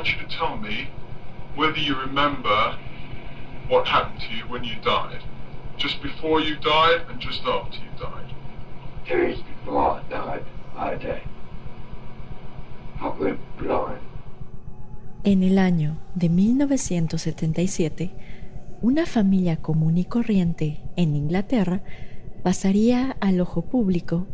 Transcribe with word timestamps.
want 0.00 0.16
you 0.16 0.26
to 0.26 0.34
tell 0.34 0.56
me 0.56 0.88
whether 1.56 1.78
you 1.78 1.94
remember 1.94 2.78
what 3.68 3.86
happened 3.86 4.20
to 4.20 4.34
you 4.34 4.44
when 4.48 4.64
you 4.64 4.76
died. 4.82 5.20
Just 5.76 6.02
before 6.02 6.40
you 6.40 6.56
died 6.56 7.02
and 7.10 7.20
just 7.20 7.42
after 7.44 7.76
you 7.76 7.90
died. 8.00 8.32
Days 9.06 9.38
before 9.42 10.00
I 10.00 10.02
died, 10.08 10.44
I 10.76 10.94
did. 10.96 11.22
I 13.00 13.08
went 13.08 13.40
blind. 13.58 14.00
En 15.24 15.42
el 15.42 15.58
año 15.58 15.98
de 16.14 16.30
1977, 16.30 18.10
una 18.80 19.04
familia 19.04 19.56
común 19.58 19.98
y 19.98 20.06
corriente 20.06 20.80
en 20.96 21.14
Inglaterra 21.14 21.82
pasaría 22.42 23.16
al 23.20 23.38
ojo 23.42 23.66
público 23.66 24.26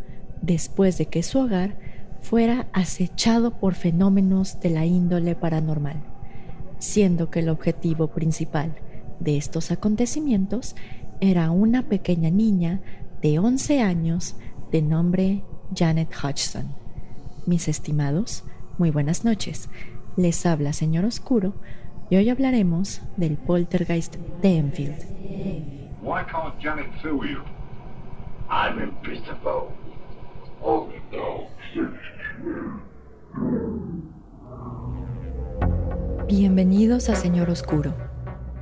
después 0.43 0.97
de 0.97 1.07
que 1.07 1.25
su 1.25 1.41
hogar 1.41 1.77
fuera 2.27 2.67
acechado 2.73 3.53
por 3.53 3.75
fenómenos 3.75 4.59
de 4.59 4.71
la 4.71 4.85
índole 4.85 5.37
paranormal, 5.37 6.03
siendo 6.81 7.31
que 7.31 7.39
el 7.39 7.49
objetivo 7.49 8.09
principal 8.09 8.75
de 9.21 9.37
estos 9.37 9.71
acontecimientos 9.71 10.75
era 11.21 11.53
una 11.53 11.83
pequeña 11.83 12.29
niña 12.31 12.81
de 13.23 13.39
11 13.39 13.81
años 13.81 14.37
de 14.73 14.83
nombre 14.83 15.45
Janet 15.73 16.13
Hodgson. 16.21 16.75
Mis 17.47 17.69
estimados, 17.69 18.43
muy 18.77 18.91
buenas 18.91 19.25
noches. 19.25 19.71
Les 20.17 20.47
habla 20.47 20.73
Señor 20.73 21.05
Oscuro 21.05 21.55
y 22.11 22.17
hoy 22.17 22.29
hablaremos 22.29 23.03
del 23.17 23.37
poltergeist 23.37 24.17
de 24.43 24.57
Enfield. 24.57 24.99
Why 26.03 26.25
can't 26.29 26.61
Janet 26.61 26.91
sue 27.01 27.25
you? 27.25 27.41
I'm 28.51 28.83
invisible. 28.83 29.71
Only 30.61 31.01
now. 31.13 31.47
Bienvenidos 36.29 37.09
a 37.09 37.15
Señor 37.15 37.51
Oscuro, 37.51 37.95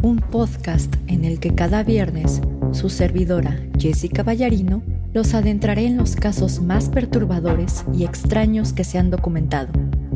un 0.02 0.18
podcast 0.18 0.94
en 1.06 1.24
el 1.24 1.40
que 1.40 1.54
cada 1.54 1.82
viernes 1.82 2.42
su 2.72 2.90
servidora 2.90 3.58
Jessica 3.78 4.22
Ballarino 4.22 4.82
los 5.12 5.34
adentraré 5.34 5.86
en 5.86 5.96
los 5.96 6.16
casos 6.16 6.60
más 6.60 6.88
perturbadores 6.88 7.84
y 7.94 8.04
extraños 8.04 8.72
que 8.72 8.84
se 8.84 8.98
han 8.98 9.10
documentado, 9.10 9.72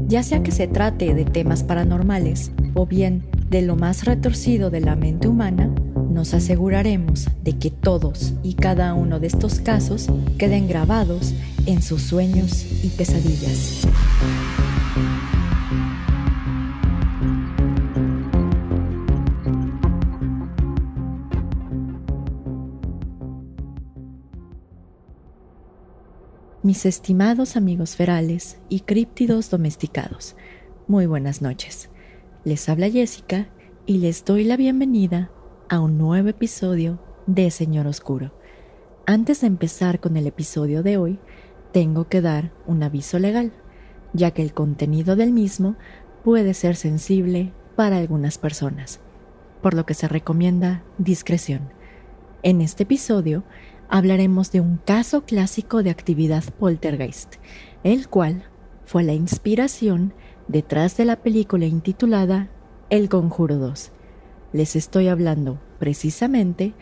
ya 0.07 0.23
sea 0.23 0.43
que 0.43 0.51
se 0.51 0.69
trate 0.69 1.15
de 1.15 1.25
temas 1.25 1.63
paranormales 1.63 2.53
o 2.75 2.87
bien 2.87 3.25
de 3.49 3.63
lo 3.63 3.77
más 3.77 4.05
retorcido 4.05 4.71
de 4.71 4.81
la 4.81 4.97
mente 4.97 5.29
humana, 5.29 5.75
nos 6.19 6.35
aseguraremos 6.35 7.29
de 7.45 7.57
que 7.61 7.71
todos 7.71 8.35
y 8.43 8.55
cada 8.55 8.93
uno 8.93 9.21
de 9.21 9.29
estos 9.29 9.61
casos 9.61 10.09
queden 10.37 10.67
grabados 10.67 11.33
en 11.65 11.81
sus 11.81 12.03
sueños 12.03 12.67
y 12.83 12.89
pesadillas. 12.89 13.87
Mis 26.65 26.85
estimados 26.85 27.55
amigos 27.55 27.95
ferales 27.95 28.59
y 28.69 28.81
críptidos 28.81 29.51
domesticados, 29.51 30.35
muy 30.89 31.07
buenas 31.07 31.43
noches. 31.43 31.91
Les 32.43 32.69
habla 32.69 32.91
Jessica 32.91 33.47
y 33.87 33.99
les 33.99 34.25
doy 34.25 34.43
la 34.43 34.57
bienvenida 34.57 35.31
a 35.69 35.81
un 35.81 35.99
nuevo 35.99 36.29
episodio 36.29 36.99
de 37.27 37.51
Señor 37.51 37.87
Oscuro. 37.87 38.33
Antes 39.05 39.43
de 39.43 39.49
empezar 39.49 40.01
con 40.01 40.17
el 40.17 40.27
episodio 40.27 40.83
de 40.83 40.97
hoy, 40.97 41.19
tengo 41.73 42.09
que 42.09 42.23
dar 42.23 42.53
un 42.67 42.83
aviso 42.83 43.19
legal, 43.19 43.53
ya 44.15 44.31
que 44.31 44.41
el 44.41 44.55
contenido 44.55 45.15
del 45.15 45.31
mismo 45.31 45.77
puede 46.25 46.55
ser 46.55 46.75
sensible 46.75 47.53
para 47.77 47.99
algunas 47.99 48.39
personas, 48.39 49.01
por 49.61 49.75
lo 49.75 49.85
que 49.85 49.93
se 49.93 50.09
recomienda 50.09 50.85
discreción. 50.97 51.71
En 52.43 52.63
este 52.63 52.85
episodio 52.85 53.45
hablaremos 53.91 54.51
de 54.51 54.63
un 54.63 54.79
caso 54.79 55.25
clásico 55.25 55.83
de 55.83 55.91
actividad 55.91 56.45
poltergeist, 56.59 57.35
el 57.85 58.09
cual 58.09 58.45
fue 58.87 59.03
la 59.03 59.13
inspiración 59.13 60.15
detrás 60.47 60.97
de 60.97 61.05
la 61.05 61.17
película 61.17 61.67
intitulada 61.67 62.49
El 62.89 63.11
Conjuro 63.11 63.57
2. 63.57 63.93
Les 64.53 64.77
estoy 64.77 65.09
hablando 65.09 65.61
precisamente 65.79 66.73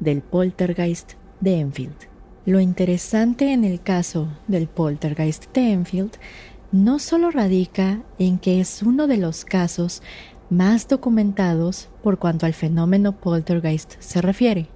del 0.00 0.22
poltergeist 0.22 1.12
de 1.40 1.60
Enfield. 1.60 1.94
Lo 2.46 2.58
interesante 2.58 3.52
en 3.52 3.62
el 3.62 3.80
caso 3.80 4.28
del 4.48 4.66
poltergeist 4.66 5.46
de 5.54 5.70
Enfield 5.70 6.12
no 6.72 6.98
solo 6.98 7.30
radica 7.30 8.02
en 8.18 8.38
que 8.38 8.60
es 8.60 8.82
uno 8.82 9.06
de 9.06 9.18
los 9.18 9.44
casos 9.44 10.02
más 10.50 10.88
documentados 10.88 11.90
por 12.02 12.18
cuanto 12.18 12.44
al 12.44 12.54
fenómeno 12.54 13.12
poltergeist 13.12 13.94
se 14.00 14.20
refiere, 14.20 14.68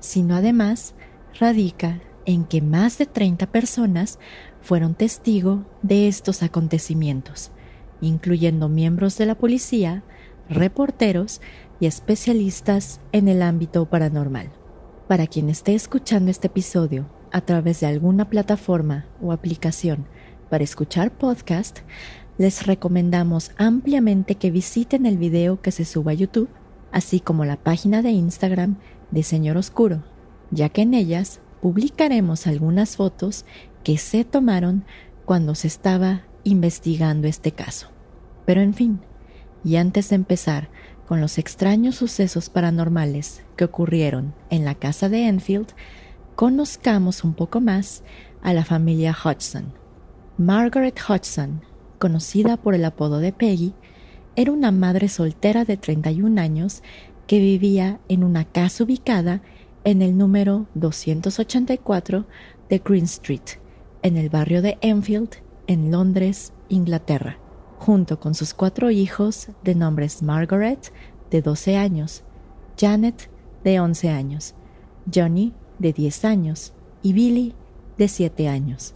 sino 0.00 0.34
además 0.34 0.94
radica 1.38 2.00
en 2.26 2.44
que 2.44 2.60
más 2.60 2.98
de 2.98 3.06
30 3.06 3.46
personas 3.46 4.18
fueron 4.62 4.94
testigo 4.94 5.64
de 5.82 6.08
estos 6.08 6.42
acontecimientos, 6.42 7.52
incluyendo 8.00 8.68
miembros 8.68 9.16
de 9.16 9.26
la 9.26 9.36
policía, 9.36 10.02
reporteros 10.48 11.40
especialistas 11.86 13.00
en 13.12 13.28
el 13.28 13.42
ámbito 13.42 13.86
paranormal. 13.86 14.50
Para 15.08 15.26
quien 15.26 15.50
esté 15.50 15.74
escuchando 15.74 16.30
este 16.30 16.46
episodio 16.46 17.06
a 17.32 17.40
través 17.40 17.80
de 17.80 17.86
alguna 17.86 18.30
plataforma 18.30 19.06
o 19.20 19.32
aplicación 19.32 20.06
para 20.50 20.64
escuchar 20.64 21.10
podcast, 21.10 21.80
les 22.38 22.66
recomendamos 22.66 23.52
ampliamente 23.56 24.36
que 24.36 24.50
visiten 24.50 25.06
el 25.06 25.18
video 25.18 25.60
que 25.60 25.70
se 25.70 25.84
suba 25.84 26.12
a 26.12 26.14
YouTube, 26.14 26.48
así 26.92 27.20
como 27.20 27.44
la 27.44 27.56
página 27.56 28.02
de 28.02 28.10
Instagram 28.10 28.76
de 29.10 29.22
Señor 29.22 29.56
Oscuro, 29.56 30.04
ya 30.50 30.68
que 30.68 30.82
en 30.82 30.94
ellas 30.94 31.40
publicaremos 31.60 32.46
algunas 32.46 32.96
fotos 32.96 33.44
que 33.82 33.98
se 33.98 34.24
tomaron 34.24 34.84
cuando 35.24 35.54
se 35.54 35.68
estaba 35.68 36.22
investigando 36.44 37.26
este 37.28 37.52
caso. 37.52 37.88
Pero 38.44 38.60
en 38.60 38.74
fin, 38.74 39.00
y 39.64 39.76
antes 39.76 40.10
de 40.10 40.16
empezar 40.16 40.68
con 41.06 41.20
los 41.20 41.38
extraños 41.38 41.96
sucesos 41.96 42.50
paranormales 42.50 43.42
que 43.56 43.64
ocurrieron 43.64 44.34
en 44.50 44.64
la 44.64 44.74
casa 44.74 45.08
de 45.08 45.26
Enfield, 45.26 45.68
conozcamos 46.34 47.24
un 47.24 47.34
poco 47.34 47.60
más 47.60 48.02
a 48.42 48.52
la 48.52 48.64
familia 48.64 49.14
Hodgson. 49.14 49.72
Margaret 50.36 50.98
Hodgson, 51.08 51.62
conocida 51.98 52.56
por 52.56 52.74
el 52.74 52.84
apodo 52.84 53.18
de 53.18 53.32
Peggy, 53.32 53.74
era 54.36 54.50
una 54.50 54.72
madre 54.72 55.08
soltera 55.08 55.64
de 55.64 55.76
31 55.76 56.40
años 56.40 56.82
que 57.26 57.38
vivía 57.38 58.00
en 58.08 58.24
una 58.24 58.44
casa 58.44 58.84
ubicada 58.84 59.42
en 59.84 60.02
el 60.02 60.16
número 60.18 60.66
284 60.74 62.26
de 62.68 62.78
Green 62.78 63.04
Street, 63.04 63.58
en 64.02 64.16
el 64.16 64.28
barrio 64.28 64.60
de 64.62 64.78
Enfield, 64.80 65.36
en 65.66 65.90
Londres, 65.90 66.52
Inglaterra, 66.68 67.38
junto 67.84 68.18
con 68.18 68.34
sus 68.34 68.54
cuatro 68.54 68.90
hijos 68.90 69.48
de 69.62 69.74
nombres 69.74 70.22
Margaret, 70.22 70.90
de 71.30 71.42
12 71.42 71.76
años, 71.76 72.24
Janet, 72.80 73.28
de 73.62 73.78
11 73.78 74.08
años, 74.08 74.54
Johnny, 75.14 75.52
de 75.78 75.92
10 75.92 76.24
años, 76.24 76.72
y 77.02 77.12
Billy, 77.12 77.54
de 77.98 78.08
7 78.08 78.48
años. 78.48 78.94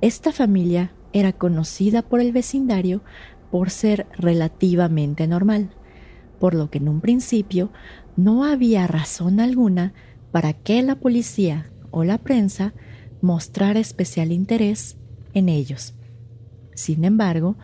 Esta 0.00 0.32
familia 0.32 0.92
era 1.12 1.34
conocida 1.34 2.02
por 2.02 2.20
el 2.20 2.32
vecindario 2.32 3.00
por 3.52 3.70
ser 3.70 4.08
relativamente 4.18 5.28
normal, 5.28 5.70
por 6.40 6.54
lo 6.54 6.68
que 6.68 6.78
en 6.78 6.88
un 6.88 7.00
principio 7.00 7.70
no 8.16 8.42
había 8.42 8.88
razón 8.88 9.38
alguna 9.38 9.94
para 10.32 10.52
que 10.52 10.82
la 10.82 10.96
policía 10.96 11.70
o 11.92 12.02
la 12.02 12.18
prensa 12.18 12.74
mostrara 13.20 13.78
especial 13.78 14.32
interés 14.32 14.96
en 15.32 15.48
ellos. 15.48 15.94
Sin 16.74 17.04
embargo, 17.04 17.56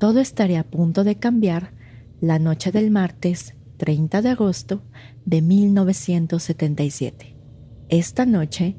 todo 0.00 0.18
estaría 0.18 0.60
a 0.60 0.64
punto 0.64 1.04
de 1.04 1.16
cambiar 1.16 1.74
la 2.22 2.38
noche 2.38 2.72
del 2.72 2.90
martes 2.90 3.54
30 3.76 4.22
de 4.22 4.30
agosto 4.30 4.82
de 5.26 5.42
1977. 5.42 7.36
Esta 7.90 8.24
noche, 8.24 8.78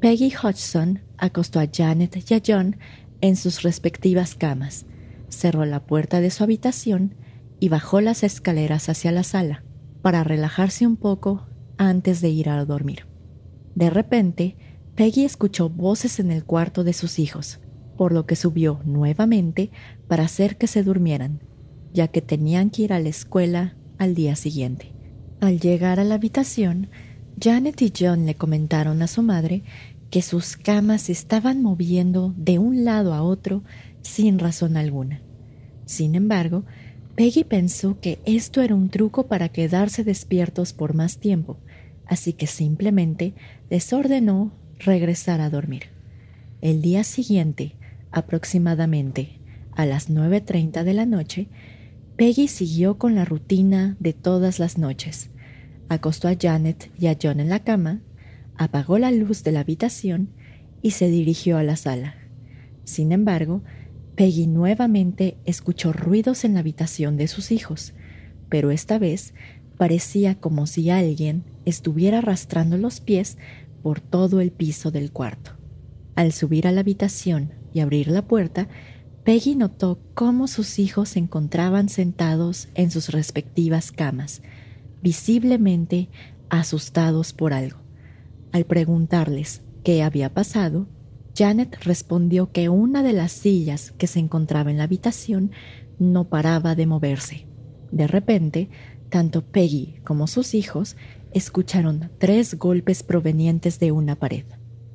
Peggy 0.00 0.32
Hodgson 0.34 1.04
acostó 1.18 1.60
a 1.60 1.68
Janet 1.72 2.16
y 2.28 2.34
a 2.34 2.42
John 2.44 2.78
en 3.20 3.36
sus 3.36 3.62
respectivas 3.62 4.34
camas, 4.34 4.86
cerró 5.28 5.64
la 5.66 5.86
puerta 5.86 6.20
de 6.20 6.32
su 6.32 6.42
habitación 6.42 7.14
y 7.60 7.68
bajó 7.68 8.00
las 8.00 8.24
escaleras 8.24 8.88
hacia 8.88 9.12
la 9.12 9.22
sala 9.22 9.62
para 10.02 10.24
relajarse 10.24 10.84
un 10.84 10.96
poco 10.96 11.46
antes 11.78 12.20
de 12.20 12.30
ir 12.30 12.48
a 12.48 12.64
dormir. 12.64 13.06
De 13.76 13.88
repente, 13.88 14.56
Peggy 14.96 15.24
escuchó 15.24 15.68
voces 15.70 16.18
en 16.18 16.32
el 16.32 16.44
cuarto 16.44 16.82
de 16.82 16.92
sus 16.92 17.20
hijos, 17.20 17.60
por 17.96 18.12
lo 18.12 18.26
que 18.26 18.36
subió 18.36 18.80
nuevamente 18.84 19.70
para 20.08 20.24
hacer 20.24 20.56
que 20.56 20.66
se 20.66 20.82
durmieran, 20.82 21.40
ya 21.92 22.08
que 22.08 22.22
tenían 22.22 22.70
que 22.70 22.82
ir 22.82 22.92
a 22.92 23.00
la 23.00 23.08
escuela 23.08 23.76
al 23.98 24.14
día 24.14 24.36
siguiente. 24.36 24.92
Al 25.40 25.60
llegar 25.60 26.00
a 26.00 26.04
la 26.04 26.14
habitación, 26.16 26.88
Janet 27.40 27.80
y 27.82 27.92
John 27.98 28.26
le 28.26 28.34
comentaron 28.34 29.02
a 29.02 29.06
su 29.06 29.22
madre 29.22 29.62
que 30.10 30.22
sus 30.22 30.56
camas 30.56 31.02
se 31.02 31.12
estaban 31.12 31.62
moviendo 31.62 32.34
de 32.36 32.58
un 32.58 32.84
lado 32.84 33.12
a 33.12 33.22
otro 33.22 33.62
sin 34.02 34.38
razón 34.38 34.76
alguna. 34.76 35.20
Sin 35.84 36.14
embargo, 36.14 36.64
Peggy 37.16 37.44
pensó 37.44 37.98
que 38.00 38.18
esto 38.24 38.60
era 38.60 38.74
un 38.74 38.90
truco 38.90 39.26
para 39.26 39.48
quedarse 39.48 40.04
despiertos 40.04 40.72
por 40.72 40.94
más 40.94 41.18
tiempo, 41.18 41.58
así 42.06 42.32
que 42.32 42.46
simplemente 42.46 43.34
les 43.70 43.92
ordenó 43.92 44.52
regresar 44.78 45.40
a 45.40 45.50
dormir. 45.50 45.84
El 46.60 46.82
día 46.82 47.04
siguiente, 47.04 47.74
aproximadamente 48.16 49.40
a 49.72 49.84
las 49.84 50.10
9.30 50.10 50.84
de 50.84 50.94
la 50.94 51.04
noche, 51.04 51.48
Peggy 52.16 52.48
siguió 52.48 52.96
con 52.96 53.14
la 53.14 53.26
rutina 53.26 53.94
de 54.00 54.14
todas 54.14 54.58
las 54.58 54.78
noches. 54.78 55.28
Acostó 55.90 56.26
a 56.28 56.34
Janet 56.40 56.90
y 56.98 57.08
a 57.08 57.18
John 57.22 57.40
en 57.40 57.50
la 57.50 57.62
cama, 57.62 58.00
apagó 58.56 58.98
la 58.98 59.12
luz 59.12 59.44
de 59.44 59.52
la 59.52 59.60
habitación 59.60 60.30
y 60.80 60.92
se 60.92 61.10
dirigió 61.10 61.58
a 61.58 61.62
la 61.62 61.76
sala. 61.76 62.14
Sin 62.84 63.12
embargo, 63.12 63.62
Peggy 64.14 64.46
nuevamente 64.46 65.36
escuchó 65.44 65.92
ruidos 65.92 66.46
en 66.46 66.54
la 66.54 66.60
habitación 66.60 67.18
de 67.18 67.28
sus 67.28 67.52
hijos, 67.52 67.92
pero 68.48 68.70
esta 68.70 68.98
vez 68.98 69.34
parecía 69.76 70.36
como 70.36 70.66
si 70.66 70.88
alguien 70.88 71.44
estuviera 71.66 72.18
arrastrando 72.18 72.78
los 72.78 73.00
pies 73.00 73.36
por 73.82 74.00
todo 74.00 74.40
el 74.40 74.52
piso 74.52 74.90
del 74.90 75.12
cuarto. 75.12 75.50
Al 76.14 76.32
subir 76.32 76.66
a 76.66 76.72
la 76.72 76.80
habitación 76.80 77.52
y 77.72 77.80
abrir 77.80 78.08
la 78.08 78.26
puerta, 78.26 78.68
Peggy 79.24 79.56
notó 79.56 79.98
cómo 80.14 80.46
sus 80.46 80.78
hijos 80.78 81.10
se 81.10 81.18
encontraban 81.18 81.88
sentados 81.88 82.68
en 82.74 82.90
sus 82.90 83.08
respectivas 83.08 83.90
camas, 83.90 84.40
visiblemente 85.02 86.08
asustados 86.48 87.32
por 87.32 87.52
algo. 87.52 87.78
Al 88.52 88.64
preguntarles 88.66 89.62
qué 89.82 90.02
había 90.02 90.32
pasado, 90.32 90.86
Janet 91.36 91.76
respondió 91.82 92.52
que 92.52 92.68
una 92.68 93.02
de 93.02 93.12
las 93.12 93.32
sillas 93.32 93.92
que 93.98 94.06
se 94.06 94.20
encontraba 94.20 94.70
en 94.70 94.78
la 94.78 94.84
habitación 94.84 95.50
no 95.98 96.28
paraba 96.28 96.74
de 96.74 96.86
moverse. 96.86 97.46
De 97.90 98.06
repente, 98.06 98.70
tanto 99.10 99.42
Peggy 99.42 100.00
como 100.04 100.26
sus 100.26 100.54
hijos 100.54 100.96
escucharon 101.32 102.10
tres 102.18 102.58
golpes 102.58 103.02
provenientes 103.02 103.78
de 103.78 103.92
una 103.92 104.16
pared, 104.16 104.44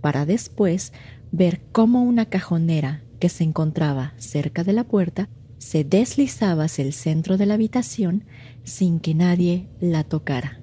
para 0.01 0.25
después 0.25 0.93
ver 1.31 1.61
cómo 1.71 2.03
una 2.03 2.25
cajonera 2.25 3.03
que 3.19 3.29
se 3.29 3.43
encontraba 3.43 4.13
cerca 4.17 4.63
de 4.63 4.73
la 4.73 4.83
puerta 4.83 5.29
se 5.57 5.83
deslizaba 5.83 6.65
hacia 6.65 6.83
el 6.83 6.93
centro 6.93 7.37
de 7.37 7.45
la 7.45 7.53
habitación 7.53 8.25
sin 8.63 8.99
que 8.99 9.13
nadie 9.13 9.69
la 9.79 10.03
tocara. 10.03 10.59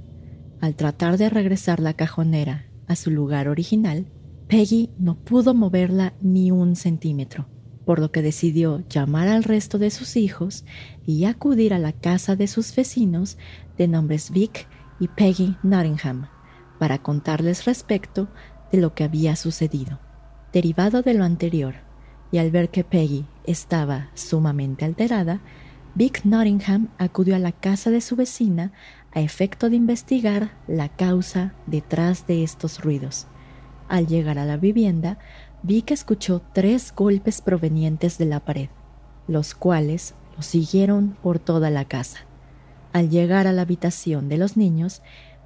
Al 0.61 0.75
tratar 0.75 1.19
de 1.19 1.31
regresar 1.31 1.79
la 1.79 1.95
cajonera 1.95 2.67
a 2.89 2.97
su 2.97 3.11
lugar 3.11 3.49
original, 3.49 4.07
Peggy 4.49 4.91
no 4.99 5.17
pudo 5.17 5.55
moverla 5.55 6.15
ni 6.21 6.51
un 6.51 6.75
centímetro, 6.75 7.47
por 7.85 8.01
lo 8.01 8.11
que 8.11 8.23
decidió 8.23 8.83
llamar 8.89 9.29
al 9.29 9.45
resto 9.45 9.79
de 9.79 9.91
sus 9.91 10.17
hijos 10.17 10.65
y 11.07 11.25
acudir 11.27 11.75
a 11.75 11.79
la 11.79 11.93
casa 11.93 12.35
de 12.35 12.49
sus 12.49 12.75
vecinos 12.75 13.39
de 13.77 13.87
nombres 13.89 14.31
Vic 14.31 14.67
y 14.99 15.09
Peggy 15.09 15.57
Nottingham 15.63 16.29
para 16.79 16.99
contarles 17.03 17.67
respecto 17.67 18.29
de 18.73 18.79
lo 18.79 18.95
que 18.95 19.05
había 19.05 19.37
sucedido. 19.37 20.01
Derivado 20.59 21.03
de 21.03 21.15
lo 21.15 21.23
anterior, 21.23 21.77
y 22.33 22.39
al 22.39 22.51
ver 22.51 22.69
que 22.69 22.83
Peggy 22.83 23.27
estaba 23.45 24.11
sumamente 24.15 24.85
alterada, 24.85 25.41
Vic 25.95 26.25
Nottingham 26.25 26.89
acudió 26.99 27.37
a 27.37 27.39
la 27.39 27.53
casa 27.53 27.93
de 27.93 28.01
su 28.01 28.17
vecina 28.17 28.73
a 29.13 29.21
efecto 29.21 29.71
de 29.71 29.77
investigar 29.77 30.51
la 30.67 30.89
causa 30.89 31.55
detrás 31.67 32.27
de 32.27 32.43
estos 32.43 32.83
ruidos. 32.83 33.29
Al 33.89 34.09
llegar 34.09 34.37
a 34.37 34.45
la 34.45 34.57
vivienda, 34.57 35.21
vi 35.63 35.83
que 35.83 35.95
escuchó 35.95 36.43
tres 36.53 36.93
golpes 36.93 37.41
provenientes 37.41 38.19
de 38.19 38.25
la 38.25 38.41
pared, 38.41 38.69
los 39.29 39.55
cuales 39.55 40.17
lo 40.37 40.43
siguieron 40.43 41.17
por 41.23 41.39
toda 41.39 41.71
la 41.71 41.85
casa. 41.85 42.19
Al 42.93 43.11
llegar 43.11 43.47
a 43.47 43.53
la 43.53 43.63
habitación 43.63 44.29
de 44.29 44.39
los 44.39 44.57
niños, 44.57 45.03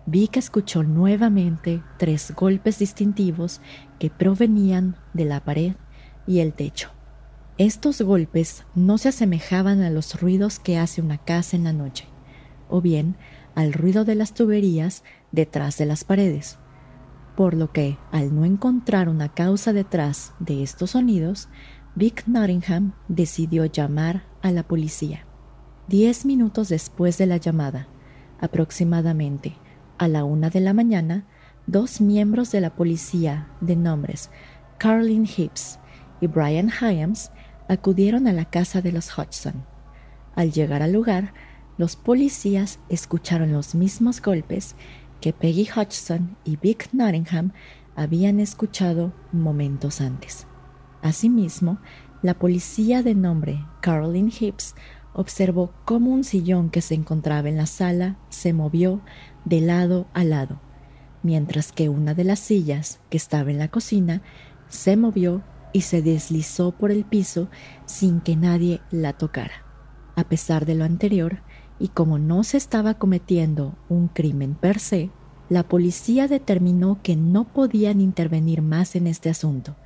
vi 0.06 0.28
que 0.28 0.38
escuchó 0.38 0.82
nuevamente 0.82 1.82
tres 1.98 2.32
golpes 2.34 2.78
distintivos 2.78 3.60
que 3.98 4.10
provenían 4.10 4.96
de 5.12 5.24
la 5.24 5.44
pared 5.44 5.74
y 6.26 6.40
el 6.40 6.52
techo. 6.52 6.90
Estos 7.58 8.00
golpes 8.02 8.64
no 8.74 8.98
se 8.98 9.10
asemejaban 9.10 9.82
a 9.82 9.90
los 9.90 10.20
ruidos 10.20 10.58
que 10.58 10.78
hace 10.78 11.02
una 11.02 11.18
casa 11.18 11.56
en 11.56 11.64
la 11.64 11.72
noche, 11.72 12.06
o 12.68 12.80
bien 12.80 13.16
al 13.54 13.72
ruido 13.72 14.04
de 14.04 14.14
las 14.14 14.34
tuberías 14.34 15.04
detrás 15.30 15.78
de 15.78 15.86
las 15.86 16.04
paredes 16.04 16.58
por 17.36 17.54
lo 17.54 17.72
que, 17.72 17.98
al 18.10 18.34
no 18.34 18.44
encontrar 18.44 19.08
una 19.08 19.28
causa 19.28 19.72
detrás 19.72 20.34
de 20.38 20.62
estos 20.62 20.90
sonidos, 20.90 21.48
Vic 21.94 22.24
Nottingham 22.26 22.92
decidió 23.08 23.64
llamar 23.64 24.24
a 24.42 24.50
la 24.50 24.62
policía. 24.62 25.26
Diez 25.88 26.24
minutos 26.24 26.68
después 26.68 27.18
de 27.18 27.26
la 27.26 27.38
llamada, 27.38 27.88
aproximadamente 28.40 29.54
a 30.02 30.08
la 30.08 30.24
una 30.24 30.50
de 30.50 30.58
la 30.58 30.74
mañana, 30.74 31.26
dos 31.68 32.00
miembros 32.00 32.50
de 32.50 32.60
la 32.60 32.74
policía 32.74 33.46
de 33.60 33.76
nombres 33.76 34.30
Carlin 34.78 35.24
Hips 35.24 35.78
y 36.20 36.26
Brian 36.26 36.72
Hyams 36.72 37.30
acudieron 37.68 38.26
a 38.26 38.32
la 38.32 38.46
casa 38.46 38.82
de 38.82 38.90
los 38.90 39.16
Hodgson. 39.16 39.64
Al 40.34 40.50
llegar 40.50 40.82
al 40.82 40.90
lugar, 40.90 41.34
los 41.78 41.94
policías 41.94 42.80
escucharon 42.88 43.52
los 43.52 43.76
mismos 43.76 44.20
golpes 44.20 44.74
que 45.20 45.32
Peggy 45.32 45.68
Hodgson 45.70 46.36
y 46.44 46.56
Vic 46.56 46.88
Nottingham 46.92 47.52
habían 47.94 48.40
escuchado 48.40 49.12
momentos 49.30 50.00
antes. 50.00 50.48
Asimismo, 51.00 51.78
la 52.22 52.34
policía 52.34 53.04
de 53.04 53.14
nombre 53.14 53.64
Caroline 53.80 54.32
Hips 54.36 54.74
observó 55.14 55.72
cómo 55.84 56.10
un 56.10 56.24
sillón 56.24 56.70
que 56.70 56.80
se 56.80 56.94
encontraba 56.94 57.48
en 57.48 57.56
la 57.56 57.66
sala 57.66 58.16
se 58.28 58.52
movió 58.52 59.00
de 59.44 59.60
lado 59.60 60.06
a 60.14 60.24
lado, 60.24 60.60
mientras 61.22 61.72
que 61.72 61.88
una 61.88 62.14
de 62.14 62.24
las 62.24 62.38
sillas 62.38 63.00
que 63.10 63.16
estaba 63.16 63.50
en 63.50 63.58
la 63.58 63.68
cocina 63.68 64.22
se 64.68 64.96
movió 64.96 65.42
y 65.72 65.82
se 65.82 66.02
deslizó 66.02 66.72
por 66.72 66.90
el 66.90 67.04
piso 67.04 67.48
sin 67.86 68.20
que 68.20 68.36
nadie 68.36 68.80
la 68.90 69.12
tocara. 69.12 69.64
A 70.16 70.24
pesar 70.24 70.66
de 70.66 70.74
lo 70.74 70.84
anterior, 70.84 71.42
y 71.78 71.88
como 71.88 72.18
no 72.18 72.44
se 72.44 72.58
estaba 72.58 72.94
cometiendo 72.94 73.74
un 73.88 74.08
crimen 74.08 74.54
per 74.54 74.78
se, 74.78 75.10
la 75.48 75.64
policía 75.64 76.28
determinó 76.28 77.00
que 77.02 77.16
no 77.16 77.44
podían 77.44 78.00
intervenir 78.00 78.62
más 78.62 78.94
en 78.94 79.06
este 79.06 79.30
asunto, 79.30 79.76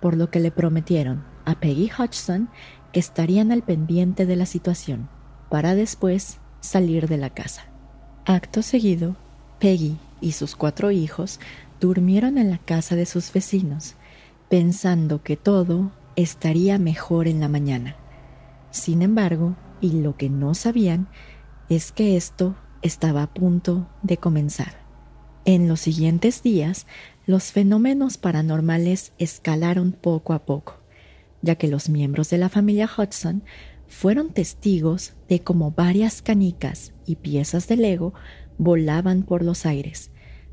por 0.00 0.16
lo 0.16 0.30
que 0.30 0.40
le 0.40 0.50
prometieron 0.50 1.24
a 1.44 1.58
Peggy 1.58 1.90
Hodgson 1.90 2.48
estarían 2.92 3.52
al 3.52 3.62
pendiente 3.62 4.26
de 4.26 4.36
la 4.36 4.46
situación, 4.46 5.08
para 5.48 5.74
después 5.74 6.38
salir 6.60 7.08
de 7.08 7.16
la 7.18 7.30
casa. 7.30 7.66
Acto 8.24 8.62
seguido, 8.62 9.16
Peggy 9.58 9.96
y 10.20 10.32
sus 10.32 10.56
cuatro 10.56 10.90
hijos 10.90 11.40
durmieron 11.80 12.38
en 12.38 12.50
la 12.50 12.58
casa 12.58 12.96
de 12.96 13.06
sus 13.06 13.32
vecinos, 13.32 13.96
pensando 14.48 15.22
que 15.22 15.36
todo 15.36 15.92
estaría 16.16 16.78
mejor 16.78 17.26
en 17.26 17.40
la 17.40 17.48
mañana. 17.48 17.96
Sin 18.70 19.02
embargo, 19.02 19.56
y 19.80 20.00
lo 20.00 20.16
que 20.16 20.30
no 20.30 20.54
sabían 20.54 21.08
es 21.68 21.92
que 21.92 22.16
esto 22.16 22.54
estaba 22.82 23.22
a 23.22 23.34
punto 23.34 23.88
de 24.02 24.16
comenzar. 24.16 24.82
En 25.44 25.68
los 25.68 25.80
siguientes 25.80 26.42
días, 26.42 26.86
los 27.26 27.50
fenómenos 27.50 28.16
paranormales 28.18 29.12
escalaron 29.18 29.92
poco 29.92 30.32
a 30.32 30.44
poco, 30.44 30.81
ya 31.42 31.56
que 31.56 31.68
los 31.68 31.88
miembros 31.88 32.30
de 32.30 32.38
la 32.38 32.48
familia 32.48 32.88
Hudson 32.96 33.42
fueron 33.88 34.30
testigos 34.32 35.12
de 35.28 35.40
cómo 35.40 35.72
varias 35.72 36.22
canicas 36.22 36.94
y 37.04 37.16
piezas 37.16 37.68
de 37.68 37.76
Lego 37.76 38.14
volaban 38.56 39.22
por 39.22 39.42
los 39.44 39.66
aires, 39.66 40.10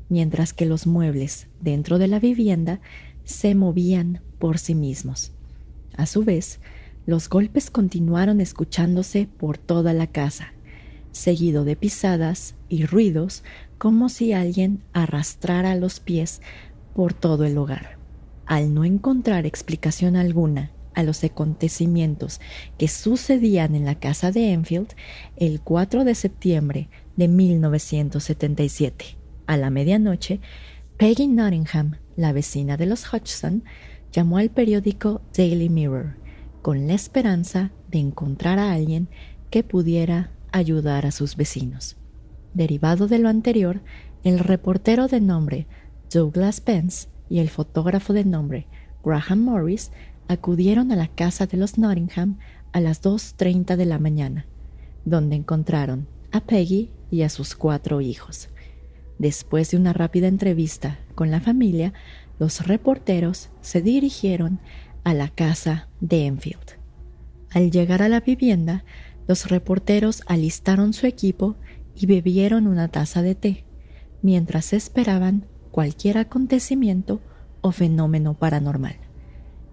mientras 0.08 0.52
que 0.52 0.66
los 0.66 0.86
muebles 0.86 1.48
dentro 1.60 1.98
de 1.98 2.08
la 2.08 2.18
vivienda 2.18 2.80
se 3.24 3.54
movían 3.54 4.20
por 4.38 4.58
sí 4.58 4.74
mismos. 4.74 5.32
A 5.96 6.06
su 6.06 6.24
vez, 6.24 6.60
los 7.06 7.28
golpes 7.28 7.70
continuaron 7.70 8.40
escuchándose 8.40 9.26
por 9.26 9.58
toda 9.58 9.92
la 9.94 10.08
casa, 10.08 10.52
seguido 11.12 11.64
de 11.64 11.76
pisadas 11.76 12.56
y 12.68 12.84
ruidos 12.84 13.42
como 13.78 14.08
si 14.08 14.32
alguien 14.32 14.82
arrastrara 14.92 15.74
los 15.76 16.00
pies 16.00 16.42
por 16.94 17.14
todo 17.14 17.44
el 17.44 17.56
hogar. 17.56 17.98
Al 18.44 18.74
no 18.74 18.84
encontrar 18.84 19.46
explicación 19.46 20.16
alguna 20.16 20.72
a 20.94 21.02
los 21.02 21.22
acontecimientos 21.24 22.40
que 22.78 22.88
sucedían 22.88 23.74
en 23.74 23.84
la 23.84 23.96
casa 23.96 24.32
de 24.32 24.52
Enfield, 24.52 24.94
el 25.36 25.60
4 25.60 26.04
de 26.04 26.14
septiembre 26.14 26.88
de 27.16 27.28
1977, 27.28 29.16
a 29.46 29.56
la 29.56 29.70
medianoche, 29.70 30.40
Peggy 30.96 31.28
Nottingham, 31.28 31.96
la 32.16 32.32
vecina 32.32 32.76
de 32.76 32.86
los 32.86 33.12
Hodgson, 33.12 33.64
llamó 34.12 34.38
al 34.38 34.50
periódico 34.50 35.22
Daily 35.36 35.68
Mirror 35.68 36.16
con 36.62 36.86
la 36.86 36.94
esperanza 36.94 37.70
de 37.88 37.98
encontrar 37.98 38.58
a 38.58 38.72
alguien 38.72 39.08
que 39.50 39.62
pudiera 39.64 40.30
ayudar 40.52 41.06
a 41.06 41.10
sus 41.10 41.36
vecinos. 41.36 41.96
Derivado 42.54 43.06
de 43.06 43.18
lo 43.18 43.28
anterior, 43.28 43.80
el 44.24 44.38
reportero 44.38 45.08
de 45.08 45.20
nombre 45.20 45.66
Douglas 46.12 46.60
Pence 46.60 47.08
y 47.28 47.38
el 47.38 47.48
fotógrafo 47.48 48.12
de 48.12 48.24
nombre 48.24 48.66
Graham 49.02 49.44
Morris 49.44 49.92
acudieron 50.30 50.92
a 50.92 50.96
la 50.96 51.08
casa 51.08 51.46
de 51.46 51.56
los 51.56 51.76
Nottingham 51.76 52.38
a 52.70 52.80
las 52.80 53.02
2.30 53.02 53.74
de 53.74 53.84
la 53.84 53.98
mañana, 53.98 54.46
donde 55.04 55.34
encontraron 55.34 56.06
a 56.30 56.40
Peggy 56.40 56.92
y 57.10 57.22
a 57.22 57.28
sus 57.28 57.56
cuatro 57.56 58.00
hijos. 58.00 58.48
Después 59.18 59.72
de 59.72 59.76
una 59.76 59.92
rápida 59.92 60.28
entrevista 60.28 61.00
con 61.16 61.32
la 61.32 61.40
familia, 61.40 61.92
los 62.38 62.64
reporteros 62.64 63.50
se 63.60 63.82
dirigieron 63.82 64.60
a 65.02 65.14
la 65.14 65.30
casa 65.30 65.88
de 66.00 66.26
Enfield. 66.26 66.78
Al 67.50 67.72
llegar 67.72 68.00
a 68.00 68.08
la 68.08 68.20
vivienda, 68.20 68.84
los 69.26 69.50
reporteros 69.50 70.22
alistaron 70.26 70.92
su 70.92 71.08
equipo 71.08 71.56
y 71.96 72.06
bebieron 72.06 72.68
una 72.68 72.86
taza 72.86 73.20
de 73.22 73.34
té, 73.34 73.64
mientras 74.22 74.74
esperaban 74.74 75.46
cualquier 75.72 76.18
acontecimiento 76.18 77.20
o 77.62 77.72
fenómeno 77.72 78.34
paranormal. 78.34 79.09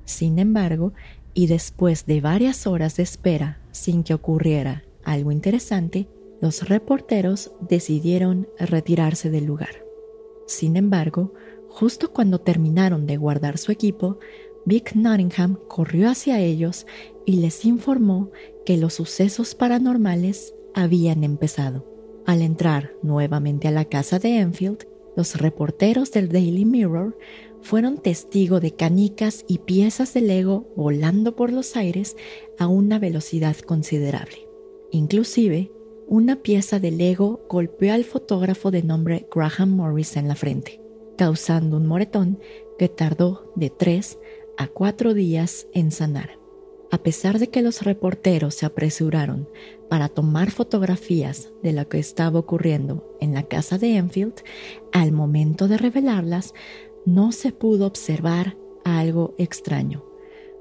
Sin 0.08 0.40
embargo, 0.40 0.94
y 1.34 1.48
después 1.48 2.06
de 2.06 2.22
varias 2.22 2.66
horas 2.66 2.96
de 2.96 3.04
espera 3.04 3.60
sin 3.72 4.04
que 4.04 4.14
ocurriera 4.14 4.86
algo 5.04 5.34
interesante, 5.34 6.08
los 6.42 6.68
reporteros 6.70 7.52
decidieron 7.60 8.48
retirarse 8.58 9.30
del 9.30 9.46
lugar. 9.46 9.84
Sin 10.48 10.78
embargo, 10.78 11.34
justo 11.68 12.14
cuando 12.14 12.40
terminaron 12.40 13.06
de 13.06 13.18
guardar 13.18 13.58
su 13.58 13.74
equipo, 13.74 14.18
Vic 14.66 14.96
Nottingham 14.96 15.60
corrió 15.68 16.10
hacia 16.10 16.40
ellos 16.40 16.88
y 17.26 17.42
les 17.42 17.66
informó 17.66 18.32
que 18.66 18.78
los 18.78 18.94
sucesos 18.94 19.56
paranormales 19.56 20.56
habían 20.74 21.26
empezado. 21.26 21.86
Al 22.26 22.42
entrar 22.42 22.94
nuevamente 23.04 23.68
a 23.68 23.72
la 23.72 23.86
casa 23.86 24.20
de 24.20 24.40
Enfield, 24.40 24.88
los 25.18 25.36
reporteros 25.36 26.12
del 26.12 26.30
Daily 26.30 26.64
Mirror 26.64 27.18
fueron 27.62 27.98
testigo 27.98 28.60
de 28.60 28.74
canicas 28.76 29.46
y 29.48 29.60
piezas 29.60 30.14
de 30.14 30.22
Lego 30.22 30.68
volando 30.76 31.36
por 31.36 31.52
los 31.52 31.76
aires 31.76 32.16
a 32.58 32.68
una 32.68 33.00
velocidad 33.00 33.58
considerable. 33.58 34.48
Inclusive, 34.92 35.72
una 36.08 36.38
pieza 36.38 36.80
de 36.80 36.92
Lego 36.92 37.46
golpeó 37.50 37.94
al 37.94 38.06
fotógrafo 38.06 38.72
de 38.72 38.84
nombre 38.84 39.28
Graham 39.34 39.72
Morris 39.72 40.16
en 40.16 40.28
la 40.30 40.36
frente, 40.36 40.82
causando 41.18 41.78
un 41.78 41.86
moretón 41.86 42.40
que 42.80 42.88
tardó 42.88 43.52
de 43.56 43.70
tres 43.70 44.18
a 44.58 44.68
cuatro 44.68 45.14
días 45.14 45.68
en 45.74 45.92
sanar. 45.92 46.40
A 46.90 47.00
pesar 47.00 47.38
de 47.38 47.50
que 47.50 47.62
los 47.62 47.82
reporteros 47.82 48.56
se 48.56 48.66
apresuraron 48.66 49.50
para 49.90 50.08
tomar 50.08 50.52
fotografías 50.52 51.52
de 51.62 51.74
lo 51.74 51.90
que 51.90 52.00
estaba 52.00 52.40
ocurriendo 52.40 53.18
en 53.20 53.34
la 53.34 53.44
casa 53.44 53.78
de 53.78 53.98
Enfield, 53.98 54.36
al 54.94 55.12
momento 55.12 55.68
de 55.68 55.78
revelarlas 55.78 56.54
no 57.08 57.32
se 57.32 57.54
pudo 57.54 57.88
observar 57.88 58.58
algo 58.84 59.34
extraño, 59.38 60.04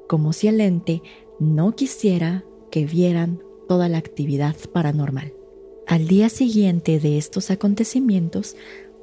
como 0.06 0.32
si 0.32 0.46
el 0.46 0.60
ente 0.60 1.02
no 1.40 1.74
quisiera 1.74 2.44
que 2.70 2.86
vieran 2.86 3.42
toda 3.66 3.88
la 3.88 3.98
actividad 3.98 4.54
paranormal. 4.72 5.34
Al 5.88 6.06
día 6.06 6.28
siguiente 6.28 7.00
de 7.00 7.18
estos 7.18 7.50
acontecimientos, 7.50 8.54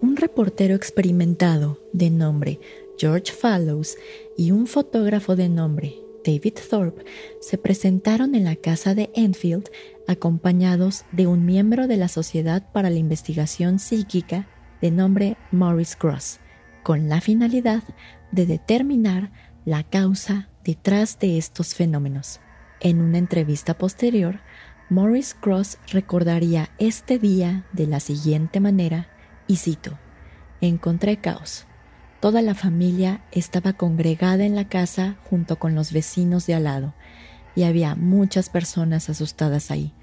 un 0.01 0.15
reportero 0.15 0.73
experimentado 0.73 1.81
de 1.91 2.09
nombre 2.09 2.61
George 2.97 3.33
Fallows 3.33 3.97
y 4.37 4.51
un 4.51 4.65
fotógrafo 4.65 5.35
de 5.35 5.49
nombre 5.49 5.97
David 6.23 6.53
Thorpe 6.69 7.03
se 7.41 7.57
presentaron 7.57 8.35
en 8.35 8.45
la 8.45 8.55
casa 8.55 8.95
de 8.95 9.09
Enfield 9.15 9.69
acompañados 10.07 11.03
de 11.11 11.27
un 11.27 11.45
miembro 11.45 11.87
de 11.87 11.97
la 11.97 12.07
Sociedad 12.07 12.71
para 12.71 12.89
la 12.89 12.99
Investigación 12.99 13.79
Psíquica 13.79 14.47
de 14.81 14.91
nombre 14.91 15.35
Morris 15.51 15.97
Cross, 15.97 16.39
con 16.83 17.09
la 17.09 17.21
finalidad 17.21 17.83
de 18.31 18.45
determinar 18.45 19.31
la 19.65 19.83
causa 19.83 20.49
detrás 20.63 21.17
de 21.19 21.37
estos 21.37 21.75
fenómenos. 21.75 22.39
En 22.79 23.01
una 23.01 23.17
entrevista 23.17 23.77
posterior, 23.77 24.41
Morris 24.89 25.33
Cross 25.33 25.77
recordaría 25.91 26.69
este 26.77 27.17
día 27.17 27.65
de 27.71 27.87
la 27.87 27.99
siguiente 27.99 28.59
manera, 28.59 29.07
y 29.47 29.55
cito, 29.55 29.97
Encontré 30.61 31.17
caos. 31.17 31.65
Toda 32.19 32.41
la 32.41 32.55
familia 32.55 33.21
estaba 33.31 33.73
congregada 33.73 34.45
en 34.45 34.55
la 34.55 34.69
casa 34.69 35.17
junto 35.29 35.59
con 35.59 35.75
los 35.75 35.91
vecinos 35.91 36.45
de 36.45 36.55
al 36.55 36.65
lado, 36.65 36.93
y 37.55 37.63
había 37.63 37.95
muchas 37.95 38.49
personas 38.49 39.09
asustadas 39.09 39.71
ahí. 39.71 39.93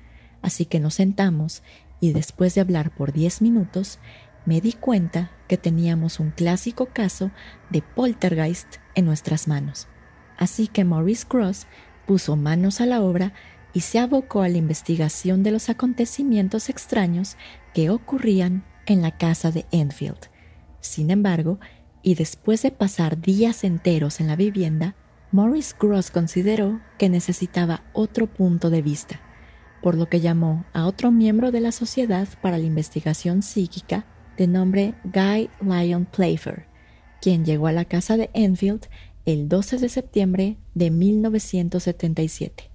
Así 0.42 0.64
que 0.64 0.80
nos 0.80 0.94
sentamos 0.94 1.62
y 2.00 2.12
después 2.12 2.54
de 2.54 2.62
hablar 2.62 2.90
por 2.90 3.12
diez 3.12 3.42
minutos, 3.42 3.98
me 4.44 4.60
di 4.60 4.72
cuenta 4.72 5.30
que 5.48 5.56
teníamos 5.56 6.20
un 6.20 6.30
clásico 6.30 6.86
caso 6.86 7.30
de 7.70 7.82
poltergeist 7.82 8.76
en 8.94 9.04
nuestras 9.04 9.48
manos. 9.48 9.88
Así 10.36 10.68
que 10.68 10.84
Maurice 10.84 11.26
Cross 11.26 11.66
puso 12.06 12.36
manos 12.36 12.80
a 12.80 12.86
la 12.86 13.02
obra 13.02 13.32
y 13.72 13.80
se 13.80 13.98
abocó 13.98 14.42
a 14.42 14.48
la 14.48 14.58
investigación 14.58 15.42
de 15.42 15.52
los 15.52 15.68
acontecimientos 15.68 16.68
extraños 16.68 17.36
que 17.74 17.90
ocurrían 17.90 18.64
en 18.86 19.02
la 19.02 19.16
casa 19.16 19.50
de 19.50 19.66
Enfield. 19.70 20.18
Sin 20.80 21.10
embargo, 21.10 21.60
y 22.02 22.14
después 22.14 22.62
de 22.62 22.70
pasar 22.70 23.20
días 23.20 23.62
enteros 23.64 24.20
en 24.20 24.26
la 24.26 24.36
vivienda, 24.36 24.96
Morris 25.30 25.76
Gross 25.78 26.10
consideró 26.10 26.80
que 26.98 27.08
necesitaba 27.08 27.84
otro 27.92 28.26
punto 28.26 28.70
de 28.70 28.82
vista, 28.82 29.20
por 29.82 29.94
lo 29.94 30.08
que 30.08 30.20
llamó 30.20 30.64
a 30.72 30.86
otro 30.86 31.12
miembro 31.12 31.52
de 31.52 31.60
la 31.60 31.70
Sociedad 31.70 32.26
para 32.40 32.58
la 32.58 32.64
Investigación 32.64 33.42
Psíquica 33.42 34.06
de 34.36 34.46
nombre 34.46 34.94
Guy 35.04 35.50
Lyon 35.60 36.06
Playfair, 36.06 36.66
quien 37.20 37.44
llegó 37.44 37.66
a 37.66 37.72
la 37.72 37.84
casa 37.84 38.16
de 38.16 38.30
Enfield 38.32 38.86
el 39.26 39.48
12 39.48 39.78
de 39.78 39.88
septiembre 39.88 40.56
de 40.74 40.90
1977 40.90 42.70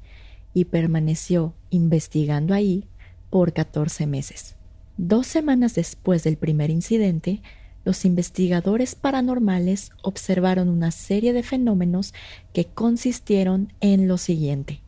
y 0.53 0.65
permaneció 0.65 1.53
investigando 1.69 2.53
ahí 2.53 2.87
por 3.29 3.53
14 3.53 4.07
meses. 4.07 4.55
Dos 4.97 5.27
semanas 5.27 5.75
después 5.75 6.23
del 6.23 6.37
primer 6.37 6.69
incidente, 6.69 7.41
los 7.83 8.05
investigadores 8.05 8.95
paranormales 8.95 9.91
observaron 10.01 10.69
una 10.69 10.91
serie 10.91 11.33
de 11.33 11.43
fenómenos 11.43 12.13
que 12.53 12.65
consistieron 12.65 13.73
en 13.81 14.07
lo 14.07 14.17
siguiente. 14.17 14.81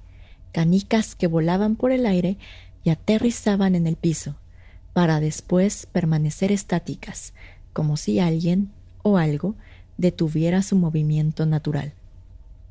Canicas 0.54 1.16
que 1.16 1.28
volaban 1.28 1.76
por 1.76 1.92
el 1.92 2.06
aire 2.06 2.38
y 2.84 2.90
aterrizaban 2.90 3.76
en 3.76 3.86
el 3.86 3.98
piso, 3.98 4.38
para 4.98 5.20
después 5.20 5.86
permanecer 5.86 6.52
estáticas, 6.52 7.36
como 7.72 7.98
si 7.98 8.20
alguien 8.20 8.72
o 9.04 9.20
algo 9.20 9.54
detuviera 10.00 10.64
su 10.64 10.76
movimiento 10.76 11.46
natural. 11.46 11.94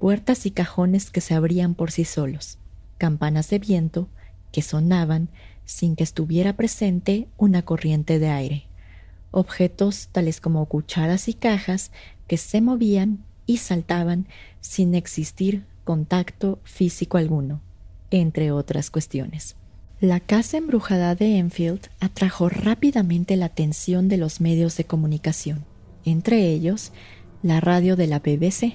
Puertas 0.01 0.45
y 0.45 0.51
cajones 0.51 1.13
que 1.13 1.21
se 1.21 1.35
abrían 1.35 1.77
por 1.77 1.93
sí 1.93 2.05
solos, 2.05 2.59
campanas 2.99 3.49
de 3.49 3.61
viento 3.61 4.09
que 4.51 4.63
sonaban 4.63 5.29
sin 5.67 5.95
que 5.95 6.03
estuviera 6.03 6.55
presente 6.55 7.29
una 7.37 7.63
corriente 7.63 8.19
de 8.19 8.31
aire, 8.31 8.67
objetos 9.31 10.09
tales 10.11 10.41
como 10.41 10.67
cucharas 10.67 11.29
y 11.29 11.35
cajas 11.35 11.93
que 12.27 12.39
se 12.39 12.61
movían 12.61 13.25
y 13.47 13.59
saltaban 13.59 14.27
sin 14.61 14.97
existir 14.97 15.65
contacto 15.85 16.59
físico 16.65 17.19
alguno, 17.19 17.61
entre 18.11 18.51
otras 18.51 18.91
cuestiones. 18.91 19.55
La 20.01 20.21
casa 20.21 20.59
embrujada 20.59 21.15
de 21.15 21.39
Enfield 21.39 21.89
atrajo 22.01 22.51
rápidamente 22.51 23.35
la 23.35 23.47
atención 23.47 24.11
de 24.11 24.19
los 24.19 24.43
medios 24.43 24.77
de 24.77 24.85
comunicación, 24.85 25.65
entre 26.05 26.51
ellos 26.51 26.93
la 27.43 27.61
radio 27.61 27.97
de 27.97 28.07
la 28.07 28.19
BBC, 28.19 28.75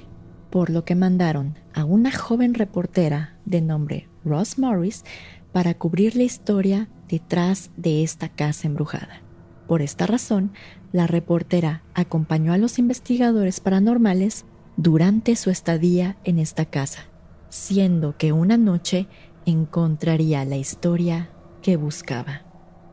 por 0.49 0.71
lo 0.71 0.83
que 0.83 0.95
mandaron 0.95 1.59
a 1.75 1.85
una 1.85 2.11
joven 2.11 2.55
reportera 2.55 3.35
de 3.45 3.61
nombre 3.61 4.09
Ross 4.25 4.57
Morris 4.57 5.05
para 5.51 5.75
cubrir 5.75 6.15
la 6.15 6.23
historia 6.23 6.87
detrás 7.07 7.69
de 7.77 8.01
esta 8.01 8.29
casa 8.29 8.65
embrujada. 8.65 9.21
Por 9.67 9.83
esta 9.83 10.07
razón, 10.07 10.53
la 10.91 11.05
reportera 11.05 11.83
acompañó 11.93 12.51
a 12.51 12.57
los 12.57 12.79
investigadores 12.79 13.59
paranormales 13.59 14.45
durante 14.75 15.35
su 15.35 15.51
estadía 15.51 16.17
en 16.23 16.39
esta 16.39 16.65
casa, 16.65 17.05
siendo 17.49 18.17
que 18.17 18.31
una 18.31 18.57
noche 18.57 19.07
encontraría 19.45 20.45
la 20.45 20.57
historia 20.57 21.29
que 21.61 21.77
buscaba. 21.77 22.41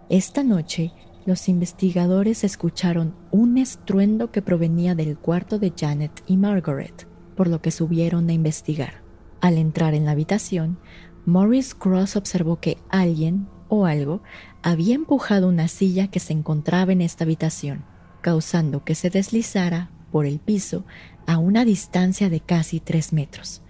Esta 0.08 0.42
noche, 0.42 0.92
los 1.26 1.48
investigadores 1.48 2.44
escucharon 2.44 3.14
un 3.30 3.58
estruendo 3.58 4.30
que 4.30 4.40
provenía 4.40 4.94
del 4.94 5.18
cuarto 5.18 5.58
de 5.58 5.72
Janet 5.76 6.22
y 6.26 6.36
Margaret, 6.36 7.06
por 7.36 7.48
lo 7.48 7.60
que 7.60 7.70
subieron 7.70 8.28
a 8.28 8.32
investigar. 8.32 9.02
Al 9.40 9.58
entrar 9.58 9.94
en 9.94 10.06
la 10.06 10.12
habitación, 10.12 10.78
Morris 11.26 11.74
Cross 11.74 12.16
observó 12.16 12.60
que 12.60 12.78
alguien 12.88 13.46
o 13.68 13.84
algo 13.84 14.22
había 14.62 14.94
empujado 14.94 15.48
una 15.48 15.68
silla 15.68 16.08
que 16.08 16.20
se 16.20 16.32
encontraba 16.32 16.92
en 16.92 17.02
esta 17.02 17.24
habitación, 17.24 17.84
causando 18.22 18.84
que 18.84 18.94
se 18.94 19.10
deslizara 19.10 19.90
por 20.10 20.24
el 20.24 20.38
piso 20.38 20.86
a 21.26 21.36
una 21.36 21.66
distancia 21.66 22.30
de 22.30 22.40
casi 22.40 22.80
tres 22.80 23.12
metros. 23.12 23.60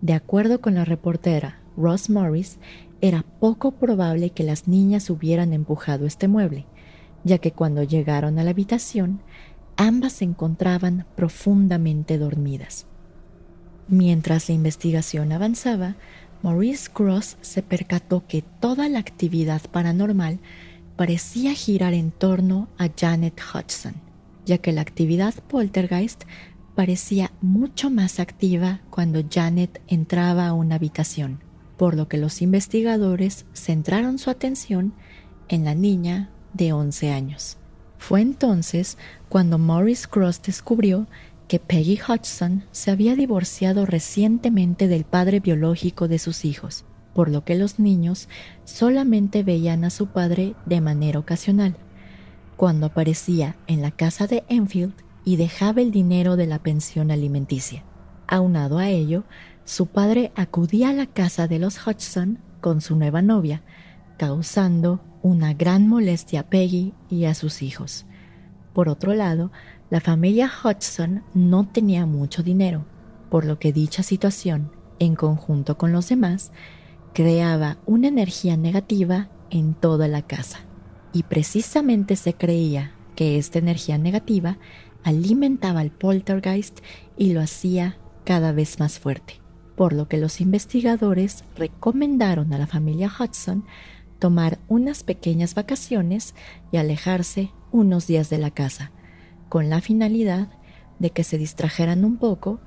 De 0.00 0.14
acuerdo 0.14 0.60
con 0.60 0.74
la 0.74 0.84
reportera 0.84 1.61
Ross 1.76 2.10
Morris, 2.10 2.58
era 3.00 3.24
poco 3.40 3.72
probable 3.72 4.30
que 4.30 4.44
las 4.44 4.68
niñas 4.68 5.10
hubieran 5.10 5.52
empujado 5.52 6.06
este 6.06 6.28
mueble, 6.28 6.66
ya 7.24 7.38
que 7.38 7.52
cuando 7.52 7.82
llegaron 7.82 8.38
a 8.38 8.44
la 8.44 8.50
habitación, 8.50 9.20
ambas 9.76 10.14
se 10.14 10.24
encontraban 10.24 11.06
profundamente 11.16 12.18
dormidas. 12.18 12.86
Mientras 13.88 14.48
la 14.48 14.54
investigación 14.54 15.32
avanzaba, 15.32 15.96
Maurice 16.42 16.90
Cross 16.92 17.36
se 17.40 17.62
percató 17.62 18.26
que 18.26 18.42
toda 18.42 18.88
la 18.88 18.98
actividad 18.98 19.62
paranormal 19.70 20.40
parecía 20.96 21.52
girar 21.54 21.94
en 21.94 22.10
torno 22.10 22.68
a 22.78 22.88
Janet 22.96 23.40
Hodgson, 23.40 23.94
ya 24.44 24.58
que 24.58 24.72
la 24.72 24.80
actividad 24.80 25.34
poltergeist 25.34 26.24
parecía 26.74 27.32
mucho 27.40 27.90
más 27.90 28.18
activa 28.18 28.80
cuando 28.90 29.22
Janet 29.28 29.80
entraba 29.88 30.48
a 30.48 30.52
una 30.54 30.76
habitación, 30.76 31.40
por 31.82 31.96
lo 31.96 32.06
que 32.06 32.16
los 32.16 32.42
investigadores 32.42 33.44
centraron 33.54 34.20
su 34.20 34.30
atención 34.30 34.92
en 35.48 35.64
la 35.64 35.74
niña 35.74 36.30
de 36.52 36.72
11 36.72 37.10
años. 37.10 37.56
Fue 37.98 38.20
entonces 38.20 38.98
cuando 39.28 39.58
Maurice 39.58 40.06
Cross 40.08 40.40
descubrió 40.42 41.08
que 41.48 41.58
Peggy 41.58 41.98
Hodgson 41.98 42.62
se 42.70 42.92
había 42.92 43.16
divorciado 43.16 43.84
recientemente 43.84 44.86
del 44.86 45.02
padre 45.02 45.40
biológico 45.40 46.06
de 46.06 46.20
sus 46.20 46.44
hijos, 46.44 46.84
por 47.14 47.28
lo 47.28 47.44
que 47.44 47.56
los 47.56 47.80
niños 47.80 48.28
solamente 48.64 49.42
veían 49.42 49.82
a 49.82 49.90
su 49.90 50.06
padre 50.06 50.54
de 50.66 50.80
manera 50.80 51.18
ocasional, 51.18 51.74
cuando 52.56 52.86
aparecía 52.86 53.56
en 53.66 53.82
la 53.82 53.90
casa 53.90 54.28
de 54.28 54.44
Enfield 54.48 54.94
y 55.24 55.34
dejaba 55.34 55.80
el 55.80 55.90
dinero 55.90 56.36
de 56.36 56.46
la 56.46 56.60
pensión 56.60 57.10
alimenticia. 57.10 57.82
Aunado 58.28 58.78
a 58.78 58.88
ello, 58.88 59.24
su 59.64 59.86
padre 59.86 60.32
acudía 60.34 60.90
a 60.90 60.92
la 60.92 61.06
casa 61.06 61.48
de 61.48 61.58
los 61.58 61.86
Hodgson 61.86 62.38
con 62.60 62.80
su 62.80 62.96
nueva 62.96 63.22
novia, 63.22 63.62
causando 64.16 65.00
una 65.22 65.54
gran 65.54 65.88
molestia 65.88 66.40
a 66.40 66.42
Peggy 66.44 66.94
y 67.08 67.24
a 67.24 67.34
sus 67.34 67.62
hijos. 67.62 68.06
Por 68.72 68.88
otro 68.88 69.14
lado, 69.14 69.52
la 69.90 70.00
familia 70.00 70.50
Hodgson 70.62 71.22
no 71.34 71.68
tenía 71.68 72.06
mucho 72.06 72.42
dinero, 72.42 72.86
por 73.30 73.44
lo 73.44 73.58
que 73.58 73.72
dicha 73.72 74.02
situación, 74.02 74.72
en 74.98 75.14
conjunto 75.16 75.76
con 75.76 75.92
los 75.92 76.08
demás, 76.08 76.52
creaba 77.12 77.78
una 77.86 78.08
energía 78.08 78.56
negativa 78.56 79.28
en 79.50 79.74
toda 79.74 80.08
la 80.08 80.22
casa. 80.22 80.60
Y 81.12 81.24
precisamente 81.24 82.16
se 82.16 82.34
creía 82.34 82.92
que 83.14 83.36
esta 83.36 83.58
energía 83.58 83.98
negativa 83.98 84.58
alimentaba 85.04 85.80
al 85.80 85.90
poltergeist 85.90 86.80
y 87.18 87.34
lo 87.34 87.40
hacía 87.40 87.98
cada 88.24 88.52
vez 88.52 88.80
más 88.80 88.98
fuerte, 88.98 89.41
por 89.76 89.92
lo 89.92 90.08
que 90.08 90.18
los 90.18 90.40
investigadores 90.40 91.44
recomendaron 91.56 92.52
a 92.52 92.58
la 92.58 92.66
familia 92.66 93.10
Hudson 93.10 93.64
tomar 94.18 94.58
unas 94.68 95.02
pequeñas 95.02 95.54
vacaciones 95.54 96.34
y 96.70 96.76
alejarse 96.76 97.50
unos 97.72 98.06
días 98.06 98.30
de 98.30 98.38
la 98.38 98.50
casa, 98.50 98.92
con 99.48 99.68
la 99.68 99.80
finalidad 99.80 100.48
de 100.98 101.10
que 101.10 101.24
se 101.24 101.38
distrajeran 101.38 102.04
un 102.04 102.18
poco 102.18 102.60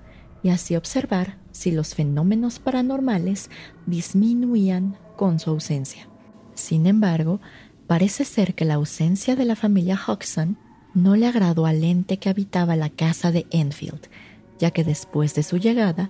y 0.44 0.50
así 0.50 0.76
observar 0.76 1.38
si 1.52 1.72
los 1.72 1.96
fenómenos 1.96 2.60
paranormales 2.60 3.50
disminuían 3.86 4.98
con 5.16 5.40
su 5.40 5.50
ausencia. 5.50 6.10
Sin 6.54 6.86
embargo, 6.88 7.40
parece 7.88 8.26
ser 8.26 8.54
que 8.56 8.66
la 8.66 8.76
ausencia 8.76 9.36
de 9.36 9.46
la 9.46 9.56
familia 9.56 9.98
Hodgson 10.06 10.58
no 10.94 11.16
le 11.16 11.28
agradó 11.28 11.66
al 11.66 11.84
ente 11.84 12.18
que 12.18 12.30
habitaba 12.30 12.76
la 12.76 12.90
casa 12.90 13.32
de 13.32 13.46
Enfield, 13.52 14.08
ya 14.60 14.72
que 14.72 14.84
después 14.84 15.36
de 15.36 15.44
su 15.44 15.58
llegada, 15.58 16.10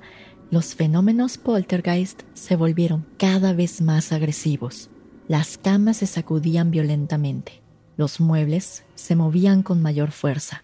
los 0.56 0.74
fenómenos 0.74 1.38
poltergeist 1.38 2.22
se 2.34 2.56
volvieron 2.56 3.06
cada 3.18 3.52
vez 3.52 3.82
más 3.82 4.14
agresivos. 4.14 4.90
Las 5.28 5.58
camas 5.58 5.98
se 5.98 6.06
sacudían 6.06 6.72
violentamente, 6.72 7.62
los 7.98 8.22
muebles 8.22 8.86
se 8.96 9.18
movían 9.18 9.64
con 9.64 9.82
mayor 9.82 10.12
fuerza 10.12 10.64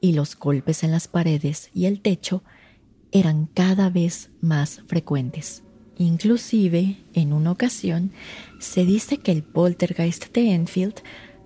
y 0.00 0.14
los 0.14 0.38
golpes 0.38 0.84
en 0.84 0.90
las 0.90 1.06
paredes 1.06 1.68
y 1.74 1.84
el 1.84 2.00
techo 2.00 2.44
eran 3.12 3.44
cada 3.52 3.90
vez 3.90 4.30
más 4.40 4.80
frecuentes. 4.86 5.64
Inclusive, 5.98 6.96
en 7.12 7.34
una 7.34 7.50
ocasión, 7.50 8.12
se 8.58 8.86
dice 8.86 9.18
que 9.18 9.32
el 9.32 9.42
poltergeist 9.42 10.32
de 10.32 10.54
Enfield 10.54 11.02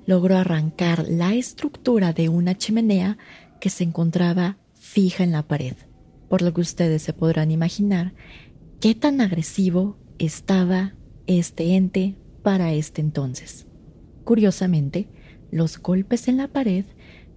logró 0.06 0.36
arrancar 0.36 1.06
la 1.08 1.34
estructura 1.34 2.12
de 2.12 2.28
una 2.28 2.56
chimenea 2.56 3.18
que 3.60 3.68
se 3.68 3.82
encontraba 3.82 4.58
fija 4.78 5.24
en 5.24 5.32
la 5.32 5.42
pared, 5.42 5.74
por 6.30 6.42
lo 6.42 6.54
que 6.54 6.60
ustedes 6.60 7.02
se 7.02 7.12
podrán 7.12 7.50
imaginar 7.50 8.14
qué 8.78 8.94
tan 8.94 9.20
agresivo 9.20 9.98
estaba 10.20 10.94
este 11.26 11.74
ente 11.74 12.14
para 12.44 12.72
este 12.72 13.00
entonces. 13.00 13.66
Curiosamente, 14.22 15.08
los 15.50 15.78
golpes 15.78 16.28
en 16.28 16.36
la 16.36 16.46
pared 16.46 16.84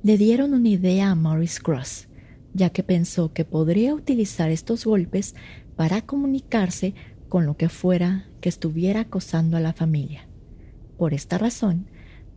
le 0.04 0.20
dieron 0.20 0.54
una 0.54 0.70
idea 0.70 1.10
a 1.10 1.16
Maurice 1.16 1.60
Cross, 1.60 2.08
ya 2.54 2.70
que 2.70 2.84
pensó 2.84 3.34
que 3.34 3.46
podría 3.46 3.96
utilizar 3.96 4.52
estos 4.52 4.86
golpes 4.86 5.34
para 5.76 6.04
comunicarse 6.04 6.94
con 7.30 7.48
lo 7.48 7.58
que 7.58 7.70
fuera 7.70 8.28
que 8.42 8.50
estuviera 8.50 9.02
acosando 9.02 9.58
a 9.58 9.60
la 9.60 9.74
familia. 9.74 10.28
Por 11.00 11.16
esta 11.16 11.40
razón, 11.40 11.88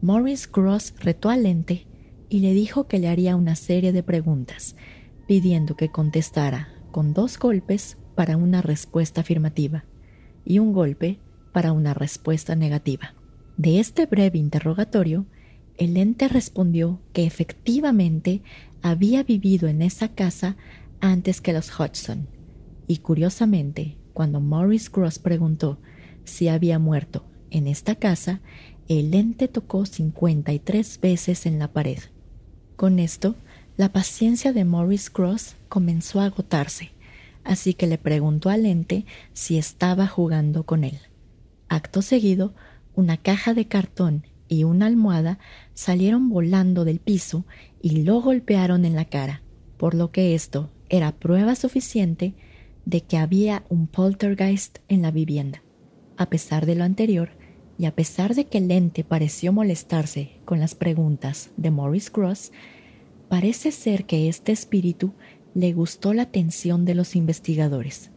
Maurice 0.00 0.48
Cross 0.50 0.94
retó 1.00 1.28
al 1.28 1.44
ente 1.44 1.86
y 2.30 2.40
le 2.40 2.54
dijo 2.54 2.88
que 2.88 2.98
le 2.98 3.08
haría 3.08 3.36
una 3.36 3.56
serie 3.56 3.92
de 3.92 4.02
preguntas, 4.02 4.74
pidiendo 5.26 5.76
que 5.76 5.90
contestara 5.90 6.68
con 6.90 7.12
dos 7.12 7.38
golpes 7.38 7.98
para 8.14 8.36
una 8.36 8.62
respuesta 8.62 9.20
afirmativa 9.20 9.84
y 10.44 10.58
un 10.58 10.72
golpe 10.72 11.18
para 11.52 11.72
una 11.72 11.94
respuesta 11.94 12.54
negativa. 12.54 13.14
De 13.56 13.80
este 13.80 14.06
breve 14.06 14.38
interrogatorio, 14.38 15.26
el 15.76 15.96
ente 15.96 16.28
respondió 16.28 17.00
que 17.12 17.26
efectivamente 17.26 18.42
había 18.82 19.22
vivido 19.22 19.68
en 19.68 19.82
esa 19.82 20.08
casa 20.08 20.56
antes 21.00 21.40
que 21.40 21.52
los 21.52 21.70
Hodgson, 21.78 22.28
y 22.86 22.98
curiosamente, 22.98 23.96
cuando 24.12 24.40
Maurice 24.40 24.90
Gross 24.92 25.18
preguntó 25.18 25.78
si 26.24 26.48
había 26.48 26.78
muerto 26.78 27.24
en 27.50 27.66
esta 27.66 27.94
casa, 27.96 28.40
el 28.88 29.12
ente 29.14 29.48
tocó 29.48 29.84
53 29.86 31.00
veces 31.00 31.46
en 31.46 31.58
la 31.58 31.72
pared. 31.72 31.98
Con 32.76 32.98
esto, 32.98 33.34
la 33.76 33.92
paciencia 33.92 34.52
de 34.52 34.64
Maurice 34.64 35.10
Gross 35.14 35.56
comenzó 35.68 36.20
a 36.20 36.26
agotarse, 36.26 36.92
así 37.44 37.74
que 37.74 37.86
le 37.86 37.98
preguntó 37.98 38.48
al 38.48 38.64
ente 38.64 39.04
si 39.34 39.58
estaba 39.58 40.06
jugando 40.06 40.64
con 40.64 40.84
él. 40.84 40.98
Acto 41.68 42.00
seguido, 42.00 42.54
una 42.94 43.18
caja 43.18 43.52
de 43.52 43.66
cartón 43.66 44.26
y 44.48 44.64
una 44.64 44.86
almohada 44.86 45.38
salieron 45.74 46.30
volando 46.30 46.84
del 46.84 47.00
piso 47.00 47.44
y 47.82 48.02
lo 48.02 48.20
golpearon 48.22 48.84
en 48.84 48.94
la 48.94 49.04
cara, 49.04 49.42
por 49.76 49.94
lo 49.94 50.10
que 50.10 50.34
esto 50.34 50.70
era 50.88 51.12
prueba 51.12 51.54
suficiente 51.54 52.34
de 52.86 53.02
que 53.02 53.18
había 53.18 53.64
un 53.68 53.88
poltergeist 53.88 54.78
en 54.88 55.02
la 55.02 55.10
vivienda. 55.10 55.62
A 56.16 56.30
pesar 56.30 56.64
de 56.64 56.76
lo 56.76 56.84
anterior, 56.84 57.30
y 57.78 57.84
a 57.84 57.94
pesar 57.94 58.34
de 58.34 58.46
que 58.46 58.56
el 58.58 58.70
ente 58.70 59.04
pareció 59.04 59.52
molestarse 59.52 60.38
con 60.46 60.60
las 60.60 60.74
preguntas 60.74 61.50
de 61.58 61.70
Maurice 61.70 62.10
Cross, 62.10 62.52
parece 63.28 63.72
ser 63.72 64.04
que 64.04 64.28
este 64.28 64.52
espíritu 64.52 65.12
le 65.54 65.72
gustó 65.72 66.12
la 66.12 66.22
atención 66.22 66.84
de 66.84 66.94
los 66.94 67.16
investigadores, 67.16 68.10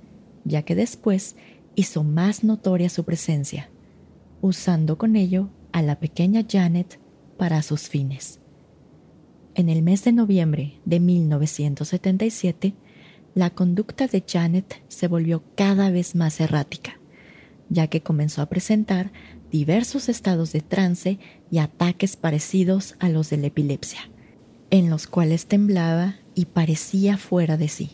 ya 0.43 0.63
que 0.63 0.76
después 0.76 1.36
hizo 1.76 2.04
más 2.04 2.43
notoria 2.43 2.89
su 2.89 3.04
presencia, 3.04 3.69
usando 4.41 4.98
con 4.98 5.15
ello 5.15 5.50
a 5.72 5.82
la 5.82 6.00
pequeña 6.00 6.45
Janet 6.48 7.00
para 7.38 7.62
sus 7.62 7.88
fines. 7.88 8.39
En 9.56 9.69
el 9.69 9.82
mes 9.82 10.04
de 10.04 10.12
noviembre 10.12 10.80
de 10.86 11.00
1977, 11.00 12.74
la 13.36 13.50
conducta 13.50 14.08
de 14.08 14.24
Janet 14.28 14.82
se 14.88 15.08
volvió 15.08 15.43
cada 15.56 15.91
vez 15.91 16.15
más 16.15 16.39
errática, 16.39 17.00
ya 17.69 17.88
que 17.88 18.02
comenzó 18.02 18.41
a 18.41 18.48
presentar 18.48 19.12
diversos 19.52 20.10
estados 20.10 20.52
de 20.52 20.62
trance 20.62 21.19
y 21.50 21.60
ataques 21.60 22.15
parecidos 22.15 22.95
a 23.00 23.10
los 23.10 23.30
de 23.30 23.38
la 23.38 23.48
epilepsia, 23.48 24.10
en 24.71 24.89
los 24.89 25.08
cuales 25.08 25.45
temblaba 25.45 26.15
y 26.36 26.45
parecía 26.45 27.17
fuera 27.17 27.58
de 27.58 27.67
sí. 27.67 27.91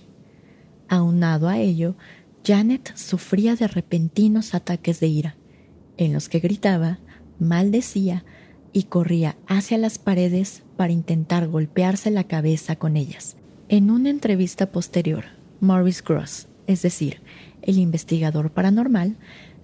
Aunado 0.87 1.47
a 1.47 1.57
ello, 1.57 1.95
Janet 2.45 2.95
sufría 2.95 3.55
de 3.55 3.67
repentinos 3.67 4.53
ataques 4.53 4.99
de 4.99 5.07
ira, 5.07 5.35
en 5.97 6.13
los 6.13 6.29
que 6.29 6.39
gritaba 6.39 6.99
maldecía 7.39 8.23
y 8.71 8.83
corría 8.83 9.35
hacia 9.47 9.77
las 9.77 9.97
paredes 9.97 10.63
para 10.77 10.93
intentar 10.93 11.47
golpearse 11.47 12.11
la 12.11 12.25
cabeza 12.25 12.75
con 12.75 12.97
ellas. 12.97 13.37
En 13.69 13.89
una 13.89 14.09
entrevista 14.09 14.71
posterior, 14.71 15.25
Maurice 15.59 16.03
Gross, 16.05 16.47
es 16.67 16.81
decir, 16.81 17.21
el 17.61 17.79
investigador 17.79 18.51
paranormal, 18.51 19.17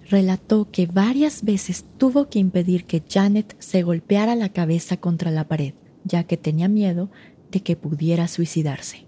relató 0.08 0.70
que 0.70 0.86
varias 0.86 1.44
veces 1.44 1.84
tuvo 1.98 2.28
que 2.28 2.38
impedir 2.38 2.84
que 2.84 3.02
Janet 3.08 3.54
se 3.60 3.82
golpeara 3.82 4.34
la 4.34 4.48
cabeza 4.48 4.96
contra 4.96 5.30
la 5.30 5.46
pared, 5.46 5.74
ya 6.04 6.24
que 6.24 6.36
tenía 6.36 6.68
miedo 6.68 7.10
de 7.50 7.60
que 7.60 7.76
pudiera 7.76 8.28
suicidarse. 8.28 9.06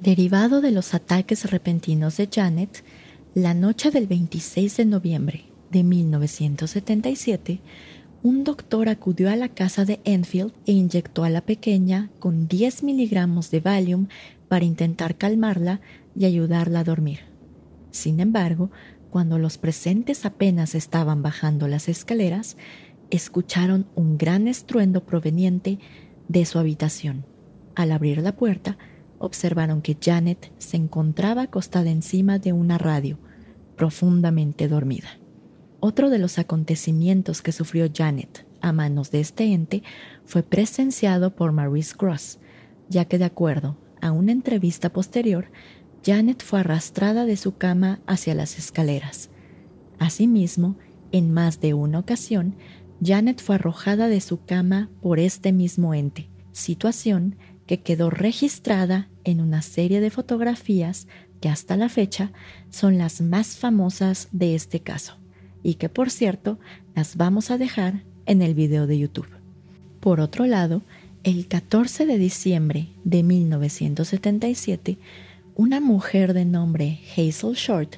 Derivado 0.00 0.60
de 0.60 0.70
los 0.70 0.94
ataques 0.94 1.50
repentinos 1.50 2.16
de 2.16 2.28
Janet, 2.30 2.84
la 3.34 3.54
noche 3.54 3.90
del 3.90 4.06
26 4.06 4.76
de 4.76 4.84
noviembre 4.84 5.44
de 5.70 5.82
1977, 5.82 7.60
un 8.22 8.42
doctor 8.42 8.88
acudió 8.88 9.30
a 9.30 9.36
la 9.36 9.48
casa 9.48 9.84
de 9.84 10.00
Enfield 10.04 10.52
e 10.66 10.72
inyectó 10.72 11.24
a 11.24 11.30
la 11.30 11.42
pequeña 11.42 12.10
con 12.18 12.48
10 12.48 12.82
miligramos 12.82 13.50
de 13.50 13.60
Valium 13.60 14.08
para 14.48 14.64
intentar 14.64 15.16
calmarla 15.16 15.80
y 16.16 16.24
ayudarla 16.24 16.80
a 16.80 16.84
dormir. 16.84 17.20
Sin 17.90 18.20
embargo, 18.20 18.70
cuando 19.10 19.38
los 19.38 19.58
presentes 19.58 20.24
apenas 20.24 20.74
estaban 20.74 21.22
bajando 21.22 21.68
las 21.68 21.88
escaleras, 21.88 22.56
escucharon 23.10 23.86
un 23.94 24.18
gran 24.18 24.48
estruendo 24.48 25.04
proveniente 25.04 25.78
de 26.28 26.44
su 26.44 26.58
habitación. 26.58 27.24
Al 27.74 27.92
abrir 27.92 28.18
la 28.18 28.36
puerta, 28.36 28.78
observaron 29.18 29.82
que 29.82 29.96
Janet 30.00 30.52
se 30.58 30.76
encontraba 30.76 31.42
acostada 31.42 31.90
encima 31.90 32.38
de 32.38 32.52
una 32.52 32.78
radio, 32.78 33.18
profundamente 33.76 34.68
dormida. 34.68 35.18
Otro 35.80 36.10
de 36.10 36.18
los 36.18 36.38
acontecimientos 36.38 37.42
que 37.42 37.52
sufrió 37.52 37.90
Janet 37.94 38.46
a 38.60 38.72
manos 38.72 39.10
de 39.10 39.20
este 39.20 39.52
ente 39.52 39.82
fue 40.24 40.42
presenciado 40.42 41.34
por 41.34 41.52
Maurice 41.52 41.94
Gross, 41.98 42.38
ya 42.88 43.04
que 43.04 43.18
de 43.18 43.26
acuerdo 43.26 43.76
a 44.00 44.12
una 44.12 44.32
entrevista 44.32 44.90
posterior, 44.90 45.50
Janet 46.04 46.42
fue 46.42 46.60
arrastrada 46.60 47.24
de 47.24 47.36
su 47.36 47.56
cama 47.56 48.00
hacia 48.06 48.34
las 48.34 48.58
escaleras. 48.58 49.30
Asimismo, 49.98 50.76
en 51.12 51.32
más 51.32 51.60
de 51.60 51.74
una 51.74 51.98
ocasión, 51.98 52.56
Janet 53.04 53.42
fue 53.42 53.56
arrojada 53.56 54.08
de 54.08 54.20
su 54.22 54.44
cama 54.44 54.88
por 55.02 55.18
este 55.18 55.52
mismo 55.52 55.92
ente, 55.92 56.30
situación 56.52 57.36
que 57.66 57.80
quedó 57.80 58.08
registrada 58.08 59.08
en 59.24 59.42
una 59.42 59.60
serie 59.60 60.00
de 60.00 60.10
fotografías 60.10 61.06
que 61.40 61.50
hasta 61.50 61.76
la 61.76 61.90
fecha 61.90 62.32
son 62.70 62.96
las 62.96 63.20
más 63.20 63.58
famosas 63.58 64.28
de 64.32 64.54
este 64.54 64.80
caso 64.80 65.18
y 65.62 65.74
que 65.74 65.90
por 65.90 66.10
cierto 66.10 66.58
las 66.94 67.16
vamos 67.16 67.50
a 67.50 67.58
dejar 67.58 68.04
en 68.24 68.40
el 68.40 68.54
video 68.54 68.86
de 68.86 68.98
YouTube. 68.98 69.28
Por 70.00 70.20
otro 70.20 70.46
lado, 70.46 70.82
el 71.24 71.46
14 71.46 72.06
de 72.06 72.16
diciembre 72.16 72.88
de 73.04 73.22
1977, 73.22 74.98
una 75.56 75.80
mujer 75.80 76.32
de 76.32 76.46
nombre 76.46 77.00
Hazel 77.12 77.54
Short 77.54 77.96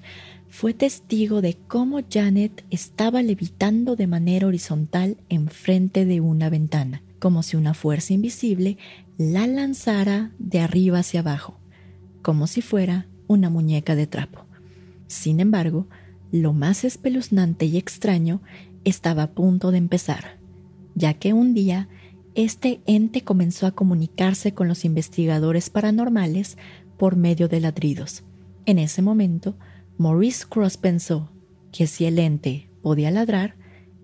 fue 0.56 0.72
testigo 0.72 1.42
de 1.42 1.58
cómo 1.68 2.00
Janet 2.10 2.64
estaba 2.70 3.22
levitando 3.22 3.94
de 3.94 4.06
manera 4.06 4.46
horizontal 4.46 5.18
enfrente 5.28 6.06
de 6.06 6.22
una 6.22 6.48
ventana, 6.48 7.02
como 7.18 7.42
si 7.42 7.58
una 7.58 7.74
fuerza 7.74 8.14
invisible 8.14 8.78
la 9.18 9.46
lanzara 9.46 10.32
de 10.38 10.60
arriba 10.60 11.00
hacia 11.00 11.20
abajo, 11.20 11.58
como 12.22 12.46
si 12.46 12.62
fuera 12.62 13.06
una 13.26 13.50
muñeca 13.50 13.94
de 13.96 14.06
trapo. 14.06 14.46
Sin 15.08 15.40
embargo, 15.40 15.88
lo 16.32 16.54
más 16.54 16.84
espeluznante 16.84 17.66
y 17.66 17.76
extraño 17.76 18.40
estaba 18.84 19.24
a 19.24 19.30
punto 19.32 19.72
de 19.72 19.76
empezar, 19.76 20.38
ya 20.94 21.12
que 21.12 21.34
un 21.34 21.52
día 21.52 21.86
este 22.34 22.80
ente 22.86 23.20
comenzó 23.20 23.66
a 23.66 23.72
comunicarse 23.72 24.54
con 24.54 24.68
los 24.68 24.86
investigadores 24.86 25.68
paranormales 25.68 26.56
por 26.96 27.14
medio 27.14 27.46
de 27.46 27.60
ladridos. 27.60 28.24
En 28.64 28.78
ese 28.78 29.02
momento, 29.02 29.54
Maurice 29.98 30.44
Cross 30.46 30.76
pensó 30.76 31.30
que 31.72 31.86
si 31.86 32.04
el 32.04 32.18
ente 32.18 32.68
podía 32.82 33.10
ladrar, 33.10 33.54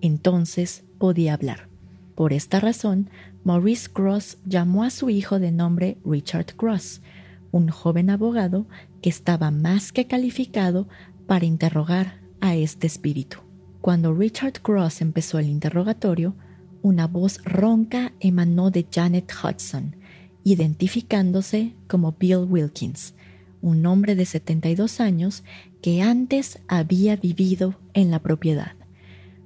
entonces 0.01 0.85
podía 0.99 1.35
hablar. 1.35 1.69
Por 2.15 2.33
esta 2.33 2.61
razón, 2.61 3.11
Maurice 3.45 3.91
Cross 3.93 4.39
llamó 4.47 4.85
a 4.85 4.91
su 4.91 5.11
hijo 5.11 5.39
de 5.39 5.53
nombre 5.53 5.99
Richard 6.05 6.55
Cross, 6.57 7.03
un 7.51 7.69
joven 7.69 8.09
abogado 8.09 8.67
que 9.03 9.11
estaba 9.11 9.51
más 9.51 9.93
que 9.93 10.07
calificado 10.07 10.89
para 11.27 11.45
interrogar 11.45 12.21
a 12.41 12.57
este 12.57 12.87
espíritu. 12.87 13.39
Cuando 13.83 14.15
Richard 14.15 14.63
Cross 14.63 15.03
empezó 15.03 15.39
el 15.39 15.49
interrogatorio, 15.49 16.35
una 16.81 17.07
voz 17.07 17.45
ronca 17.45 18.13
emanó 18.21 18.71
de 18.71 18.87
Janet 18.91 19.31
Hudson, 19.43 19.97
identificándose 20.43 21.75
como 21.87 22.13
Bill 22.13 22.47
Wilkins, 22.49 23.15
un 23.61 23.87
hombre 23.87 24.15
de 24.17 24.27
72 24.27 25.01
años 25.01 25.45
que 25.83 26.01
antes 26.01 26.61
había 26.69 27.17
vivido 27.17 27.75
en 27.93 28.11
la 28.11 28.21
propiedad. 28.21 28.73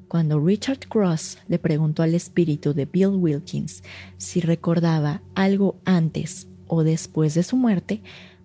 Cuando 0.07 0.38
Richard 0.38 0.87
Cross 0.88 1.38
le 1.49 1.59
preguntó 1.59 2.03
al 2.03 2.14
espíritu 2.14 2.75
de 2.75 2.85
Bill 2.85 3.16
Wilkins 3.16 3.83
si 4.18 4.40
recordaba 4.40 5.22
algo 5.35 5.81
antes 5.85 6.46
o 6.68 6.85
después 6.85 7.35
de 7.35 7.42
su 7.42 7.57
muerte, 7.57 8.03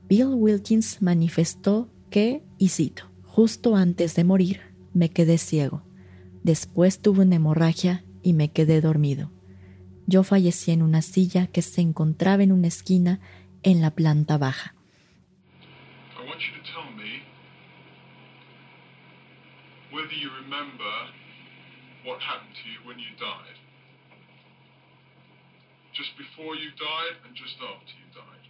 Bill 0.10 0.34
Wilkins 0.34 1.02
manifestó 1.02 1.90
que, 2.10 2.44
y 2.58 2.70
cito, 2.70 3.04
justo 3.24 3.76
antes 3.76 4.16
de 4.16 4.24
morir, 4.24 4.62
me 4.94 5.10
quedé 5.10 5.38
ciego. 5.38 5.84
Después 6.44 7.00
tuve 7.00 7.24
una 7.24 7.36
hemorragia 7.36 8.04
y 8.24 8.34
me 8.34 8.52
quedé 8.52 8.82
dormido. 8.82 9.32
Yo 10.08 10.24
fallecí 10.24 10.72
en 10.72 10.82
una 10.82 11.02
silla 11.02 11.48
que 11.48 11.62
se 11.62 11.82
encontraba 11.82 12.42
en 12.42 12.52
una 12.52 12.68
esquina 12.68 13.20
en 13.64 13.82
la 13.82 13.92
planta 13.92 14.38
baja. 14.38 14.76
Whether 19.92 20.14
you 20.14 20.30
remember 20.44 20.94
what 22.04 22.20
happened 22.22 22.56
to 22.56 22.70
you 22.70 22.80
when 22.88 22.98
you 22.98 23.12
died. 23.20 23.60
Just 25.94 26.18
before 26.18 26.56
you 26.56 26.72
died 26.80 27.20
and 27.28 27.36
just 27.36 27.56
after 27.60 27.94
you 28.00 28.08
died. 28.16 28.42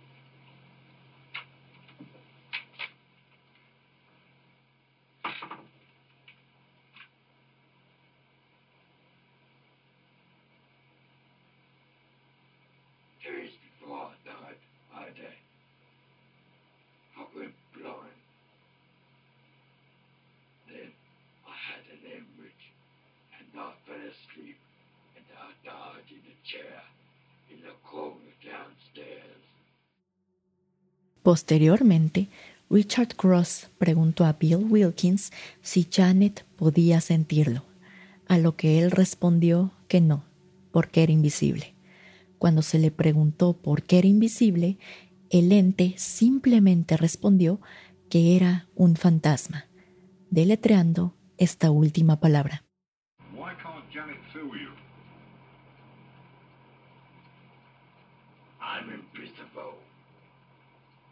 Posteriormente, 31.24 32.28
Richard 32.70 33.16
Cross 33.16 33.70
preguntó 33.78 34.26
a 34.26 34.34
Bill 34.34 34.66
Wilkins 34.70 35.32
si 35.62 35.88
Janet 35.92 36.46
podía 36.56 37.00
sentirlo, 37.00 37.64
a 38.28 38.38
lo 38.38 38.56
que 38.56 38.80
él 38.80 38.92
respondió 38.92 39.72
que 39.88 40.02
no, 40.02 40.24
porque 40.72 41.04
era 41.04 41.12
invisible. 41.12 41.76
Cuando 42.40 42.64
se 42.64 42.80
le 42.80 42.90
preguntó 42.90 43.54
por 43.54 43.84
qué 43.84 44.00
era 44.00 44.08
invisible, 44.08 44.78
el 45.30 45.52
ente 45.52 45.94
simplemente 45.98 46.98
respondió 46.98 47.62
que 48.10 48.36
era 48.36 48.68
un 48.76 48.96
fantasma, 48.96 49.68
deletreando 50.32 51.16
esta 51.38 51.72
última 51.72 52.20
palabra. 52.20 52.64
Why 53.34 53.54
can't 53.62 53.86
Janet 53.94 54.18
feel 54.34 54.50
you? 54.60 54.72
I'm 58.60 58.90
invisible. 58.90 59.76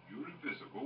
You're 0.09 0.29
invisible. 0.29 0.78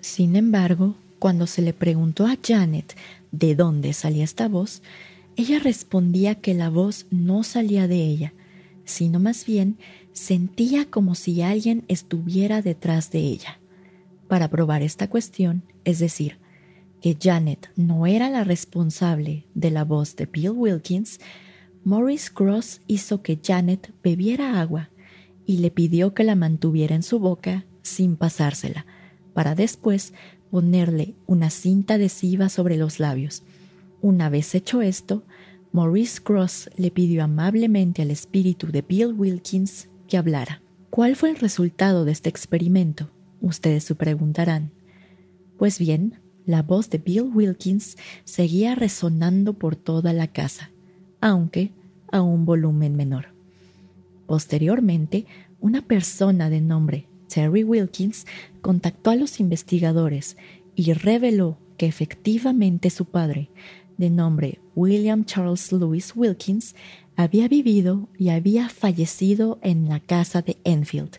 Sin 0.00 0.36
embargo, 0.36 0.94
cuando 1.18 1.46
se 1.46 1.62
le 1.62 1.72
preguntó 1.72 2.26
a 2.26 2.36
Janet 2.42 2.94
de 3.30 3.54
dónde 3.54 3.92
salía 3.92 4.24
esta 4.24 4.48
voz, 4.48 4.82
ella 5.36 5.58
respondía 5.58 6.34
que 6.34 6.52
la 6.52 6.68
voz 6.68 7.06
no 7.10 7.44
salía 7.44 7.88
de 7.88 8.04
ella, 8.04 8.34
sino 8.84 9.20
más 9.20 9.46
bien 9.46 9.78
sentía 10.12 10.84
como 10.84 11.14
si 11.14 11.40
alguien 11.40 11.84
estuviera 11.88 12.60
detrás 12.60 13.10
de 13.10 13.20
ella. 13.20 13.58
Para 14.28 14.48
probar 14.48 14.82
esta 14.82 15.08
cuestión, 15.08 15.62
es 15.84 15.98
decir, 15.98 16.41
que 17.02 17.18
Janet 17.20 17.70
no 17.74 18.06
era 18.06 18.30
la 18.30 18.44
responsable 18.44 19.44
de 19.54 19.72
la 19.72 19.84
voz 19.84 20.14
de 20.14 20.26
Bill 20.26 20.52
Wilkins, 20.52 21.18
Maurice 21.84 22.30
Cross 22.32 22.80
hizo 22.86 23.22
que 23.22 23.40
Janet 23.42 23.92
bebiera 24.04 24.60
agua 24.60 24.88
y 25.44 25.58
le 25.58 25.72
pidió 25.72 26.14
que 26.14 26.22
la 26.22 26.36
mantuviera 26.36 26.94
en 26.94 27.02
su 27.02 27.18
boca 27.18 27.66
sin 27.82 28.16
pasársela, 28.16 28.86
para 29.34 29.56
después 29.56 30.14
ponerle 30.52 31.16
una 31.26 31.50
cinta 31.50 31.94
adhesiva 31.94 32.48
sobre 32.48 32.76
los 32.76 33.00
labios. 33.00 33.42
Una 34.00 34.28
vez 34.28 34.54
hecho 34.54 34.80
esto, 34.80 35.24
Maurice 35.72 36.22
Cross 36.22 36.70
le 36.76 36.92
pidió 36.92 37.24
amablemente 37.24 38.02
al 38.02 38.12
espíritu 38.12 38.68
de 38.68 38.82
Bill 38.82 39.14
Wilkins 39.14 39.88
que 40.06 40.18
hablara. 40.18 40.62
¿Cuál 40.90 41.16
fue 41.16 41.30
el 41.30 41.36
resultado 41.36 42.04
de 42.04 42.12
este 42.12 42.28
experimento? 42.28 43.10
Ustedes 43.40 43.82
se 43.82 43.96
preguntarán. 43.96 44.70
Pues 45.58 45.78
bien, 45.78 46.21
la 46.46 46.62
voz 46.62 46.90
de 46.90 46.98
Bill 46.98 47.30
Wilkins 47.34 47.96
seguía 48.24 48.74
resonando 48.74 49.54
por 49.54 49.76
toda 49.76 50.12
la 50.12 50.26
casa, 50.26 50.70
aunque 51.20 51.72
a 52.10 52.22
un 52.22 52.44
volumen 52.44 52.96
menor. 52.96 53.28
Posteriormente, 54.26 55.26
una 55.60 55.82
persona 55.82 56.50
de 56.50 56.60
nombre 56.60 57.06
Terry 57.28 57.64
Wilkins 57.64 58.26
contactó 58.60 59.10
a 59.10 59.16
los 59.16 59.40
investigadores 59.40 60.36
y 60.74 60.92
reveló 60.92 61.58
que 61.76 61.86
efectivamente 61.86 62.90
su 62.90 63.06
padre, 63.06 63.50
de 63.96 64.10
nombre 64.10 64.60
William 64.74 65.24
Charles 65.24 65.72
Lewis 65.72 66.12
Wilkins, 66.14 66.74
había 67.16 67.48
vivido 67.48 68.08
y 68.18 68.30
había 68.30 68.68
fallecido 68.68 69.58
en 69.62 69.88
la 69.88 70.00
casa 70.00 70.42
de 70.42 70.56
Enfield, 70.64 71.18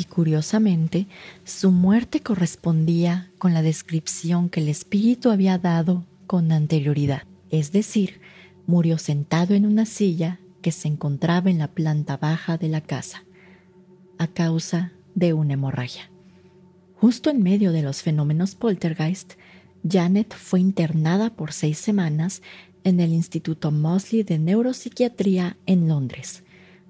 y 0.00 0.04
curiosamente 0.04 1.06
su 1.44 1.70
muerte 1.70 2.20
correspondía 2.20 3.30
con 3.38 3.54
la 3.54 3.62
descripción 3.62 4.48
que 4.48 4.60
el 4.60 4.68
espíritu 4.68 5.30
había 5.30 5.56
dado 5.56 6.04
con 6.26 6.50
anterioridad, 6.50 7.22
es 7.50 7.70
decir, 7.70 8.20
murió 8.66 8.98
sentado 8.98 9.54
en 9.54 9.66
una 9.66 9.86
silla 9.86 10.40
que 10.62 10.72
se 10.72 10.88
encontraba 10.88 11.48
en 11.48 11.58
la 11.58 11.68
planta 11.68 12.16
baja 12.16 12.58
de 12.58 12.68
la 12.68 12.80
casa, 12.80 13.22
a 14.18 14.26
causa 14.26 14.92
de 15.14 15.32
una 15.32 15.54
hemorragia. 15.54 16.10
Justo 16.96 17.30
en 17.30 17.42
medio 17.42 17.70
de 17.70 17.82
los 17.82 18.02
fenómenos 18.02 18.56
poltergeist, 18.56 19.34
Janet 19.88 20.34
fue 20.34 20.58
internada 20.58 21.30
por 21.30 21.52
seis 21.52 21.78
semanas 21.78 22.42
en 22.82 22.98
el 22.98 23.12
Instituto 23.12 23.70
Mosley 23.70 24.24
de 24.24 24.38
Neuropsiquiatría 24.38 25.56
en 25.66 25.86
Londres, 25.86 26.42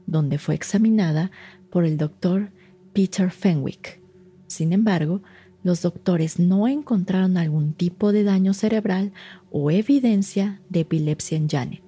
donde 0.07 0.39
fue 0.39 0.55
examinada 0.55 1.31
por 1.71 1.85
el 1.85 1.99
doctor 1.99 2.51
Peter 2.95 3.31
Fenwick. 3.31 4.01
Sin 4.47 4.73
embargo, 4.73 5.21
los 5.65 5.83
doctores 5.83 6.39
no 6.39 6.69
encontraron 6.69 7.37
algún 7.37 7.75
tipo 7.75 8.13
de 8.13 8.23
daño 8.23 8.55
cerebral 8.55 9.13
o 9.51 9.71
evidencia 9.71 10.61
de 10.69 10.81
epilepsia 10.81 11.37
en 11.37 11.49
Janet, 11.49 11.83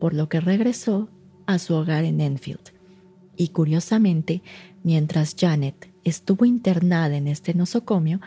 por 0.00 0.14
lo 0.14 0.28
que 0.28 0.40
regresó 0.40 1.08
a 1.46 1.58
su 1.58 1.74
hogar 1.74 2.04
en 2.04 2.20
Enfield. 2.20 2.72
Y 3.36 3.48
curiosamente, 3.48 4.42
mientras 4.82 5.36
Janet 5.38 5.90
estuvo 6.04 6.44
internada 6.44 7.16
en 7.16 7.28
este 7.28 7.54
nosocomio, 7.54 8.20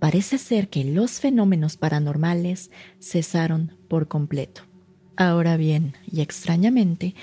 parece 0.00 0.38
ser 0.38 0.68
que 0.68 0.84
los 0.84 1.20
fenómenos 1.20 1.76
paranormales 1.76 2.70
cesaron 2.98 3.76
por 3.88 4.08
completo. 4.08 4.62
Ahora 5.16 5.56
bien, 5.56 5.94
y 6.10 6.22
extrañamente, 6.22 7.14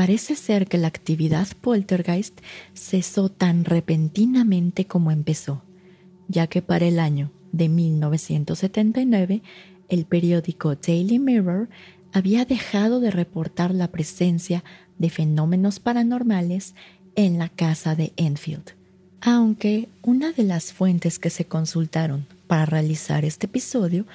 parece 0.00 0.34
ser 0.34 0.66
que 0.66 0.78
la 0.78 0.88
actividad 0.88 1.46
poltergeist 1.60 2.40
cesó 2.72 3.28
tan 3.28 3.66
repentinamente 3.66 4.86
como 4.86 5.10
empezó, 5.10 5.62
ya 6.26 6.46
que 6.46 6.62
para 6.62 6.86
el 6.86 6.98
año 6.98 7.30
de 7.52 7.68
1979 7.68 9.42
el 9.90 10.06
periódico 10.06 10.74
Daily 10.74 11.18
Mirror 11.18 11.68
había 12.14 12.46
dejado 12.46 13.00
de 13.00 13.10
reportar 13.10 13.74
la 13.74 13.88
presencia 13.88 14.64
de 14.96 15.10
fenómenos 15.10 15.80
paranormales 15.80 16.74
en 17.14 17.36
la 17.36 17.50
casa 17.50 17.94
de 17.94 18.14
Enfield. 18.16 18.70
Aunque 19.20 19.90
una 20.00 20.32
de 20.32 20.44
las 20.44 20.72
fuentes 20.72 21.18
que 21.18 21.28
se 21.28 21.44
consultaron 21.44 22.26
para 22.46 22.64
realizar 22.64 23.26
este 23.26 23.48
episodio 23.48 24.06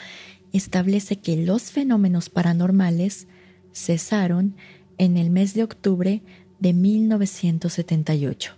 establece 0.52 1.18
que 1.18 1.38
los 1.38 1.70
fenómenos 1.70 2.30
paranormales 2.30 3.28
cesaron 3.72 4.56
en 4.98 5.18
el 5.18 5.30
mes 5.30 5.54
de 5.54 5.64
octubre 5.64 6.22
de 6.60 6.74
1978, 6.74 8.54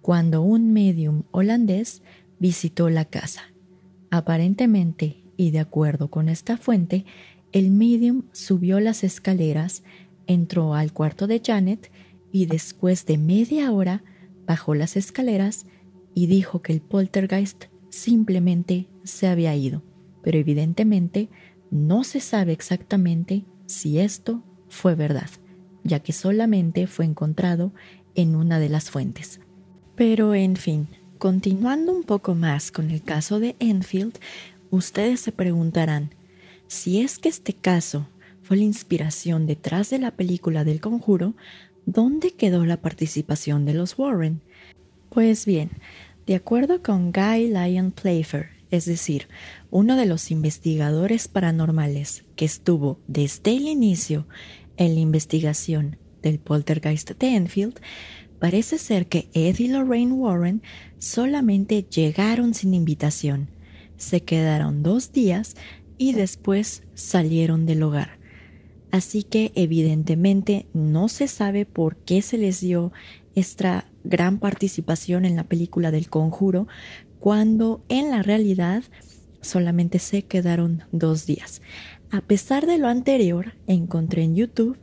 cuando 0.00 0.42
un 0.42 0.72
medium 0.72 1.22
holandés 1.30 2.02
visitó 2.38 2.90
la 2.90 3.04
casa. 3.04 3.42
Aparentemente, 4.10 5.22
y 5.36 5.50
de 5.50 5.60
acuerdo 5.60 6.08
con 6.08 6.28
esta 6.28 6.56
fuente, 6.56 7.04
el 7.52 7.70
medium 7.70 8.24
subió 8.32 8.80
las 8.80 9.04
escaleras, 9.04 9.82
entró 10.26 10.74
al 10.74 10.92
cuarto 10.92 11.26
de 11.26 11.40
Janet 11.44 11.90
y 12.32 12.46
después 12.46 13.06
de 13.06 13.18
media 13.18 13.70
hora 13.72 14.02
bajó 14.46 14.74
las 14.74 14.96
escaleras 14.96 15.66
y 16.14 16.26
dijo 16.26 16.62
que 16.62 16.72
el 16.72 16.80
poltergeist 16.80 17.64
simplemente 17.90 18.88
se 19.04 19.26
había 19.26 19.54
ido, 19.54 19.82
pero 20.22 20.38
evidentemente 20.38 21.28
no 21.70 22.04
se 22.04 22.20
sabe 22.20 22.52
exactamente 22.52 23.44
si 23.66 23.98
esto 23.98 24.42
fue 24.68 24.94
verdad, 24.94 25.28
ya 25.84 26.00
que 26.00 26.12
solamente 26.12 26.86
fue 26.86 27.04
encontrado 27.04 27.72
en 28.14 28.36
una 28.36 28.58
de 28.58 28.68
las 28.68 28.90
fuentes. 28.90 29.40
Pero 29.94 30.34
en 30.34 30.56
fin, 30.56 30.88
continuando 31.18 31.92
un 31.92 32.02
poco 32.02 32.34
más 32.34 32.70
con 32.70 32.90
el 32.90 33.02
caso 33.02 33.40
de 33.40 33.56
Enfield, 33.58 34.18
ustedes 34.70 35.20
se 35.20 35.32
preguntarán, 35.32 36.10
si 36.66 37.00
es 37.00 37.18
que 37.18 37.28
este 37.28 37.52
caso 37.52 38.06
fue 38.42 38.56
la 38.56 38.64
inspiración 38.64 39.46
detrás 39.46 39.90
de 39.90 39.98
la 39.98 40.10
película 40.12 40.64
del 40.64 40.80
conjuro, 40.80 41.34
¿dónde 41.86 42.32
quedó 42.32 42.64
la 42.64 42.78
participación 42.78 43.64
de 43.66 43.74
los 43.74 43.98
Warren? 43.98 44.40
Pues 45.10 45.46
bien, 45.46 45.70
de 46.26 46.34
acuerdo 46.34 46.82
con 46.82 47.12
Guy 47.12 47.48
Lyon 47.48 47.92
Playfair, 47.92 48.50
es 48.70 48.86
decir, 48.86 49.28
uno 49.70 49.96
de 49.96 50.06
los 50.06 50.30
investigadores 50.30 51.28
paranormales 51.28 52.24
que 52.36 52.46
estuvo 52.46 52.98
desde 53.06 53.54
el 53.54 53.68
inicio 53.68 54.26
en 54.76 54.94
la 54.94 55.00
investigación 55.00 55.96
del 56.22 56.38
poltergeist 56.38 57.10
de 57.12 57.34
Enfield, 57.34 57.80
parece 58.38 58.78
ser 58.78 59.06
que 59.06 59.28
Ed 59.34 59.58
y 59.58 59.68
Lorraine 59.68 60.12
Warren 60.12 60.62
solamente 60.98 61.82
llegaron 61.82 62.54
sin 62.54 62.74
invitación, 62.74 63.48
se 63.96 64.22
quedaron 64.22 64.82
dos 64.82 65.12
días 65.12 65.54
y 65.98 66.12
después 66.12 66.82
salieron 66.94 67.66
del 67.66 67.82
hogar. 67.82 68.18
Así 68.90 69.22
que 69.22 69.52
evidentemente 69.54 70.66
no 70.74 71.08
se 71.08 71.28
sabe 71.28 71.64
por 71.64 71.96
qué 71.96 72.20
se 72.20 72.36
les 72.36 72.60
dio 72.60 72.92
esta 73.34 73.86
gran 74.04 74.38
participación 74.38 75.24
en 75.24 75.36
la 75.36 75.44
película 75.44 75.90
del 75.90 76.08
conjuro, 76.10 76.68
cuando 77.20 77.84
en 77.88 78.10
la 78.10 78.22
realidad 78.22 78.82
solamente 79.42 79.98
se 79.98 80.22
quedaron 80.22 80.84
dos 80.90 81.26
días. 81.26 81.60
A 82.10 82.22
pesar 82.22 82.66
de 82.66 82.78
lo 82.78 82.88
anterior, 82.88 83.54
encontré 83.66 84.22
en 84.22 84.34
YouTube 84.34 84.78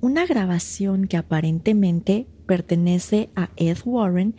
una 0.00 0.26
grabación 0.26 1.06
que 1.06 1.16
aparentemente 1.16 2.26
pertenece 2.46 3.30
a 3.36 3.50
Ed 3.56 3.78
Warren 3.84 4.34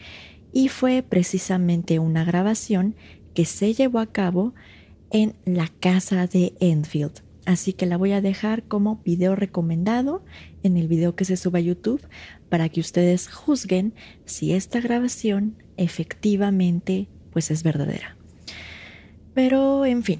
y 0.54 0.68
fue 0.68 1.04
precisamente 1.04 2.00
una 2.00 2.24
grabación 2.24 2.96
que 3.34 3.46
se 3.46 3.74
llevó 3.74 4.00
a 4.00 4.12
cabo 4.12 4.54
en 5.12 5.36
la 5.46 5.68
casa 5.80 6.28
de 6.28 6.54
Enfield. 6.60 7.22
Así 7.46 7.74
que 7.74 7.86
la 7.86 7.98
voy 7.98 8.12
a 8.12 8.22
dejar 8.22 8.64
como 8.64 9.02
video 9.04 9.36
recomendado 9.36 10.24
en 10.64 10.78
el 10.78 10.88
video 10.88 11.16
que 11.16 11.26
se 11.26 11.38
suba 11.38 11.60
a 11.60 11.62
YouTube 11.62 12.02
para 12.50 12.70
que 12.70 12.80
ustedes 12.80 13.28
juzguen 13.28 13.94
si 14.26 14.54
esta 14.54 14.80
grabación 14.80 15.56
efectivamente 15.78 17.08
pues 17.32 17.50
es 17.50 17.64
verdadera. 17.64 18.21
Pero 19.34 19.86
en 19.86 20.04
fin, 20.04 20.20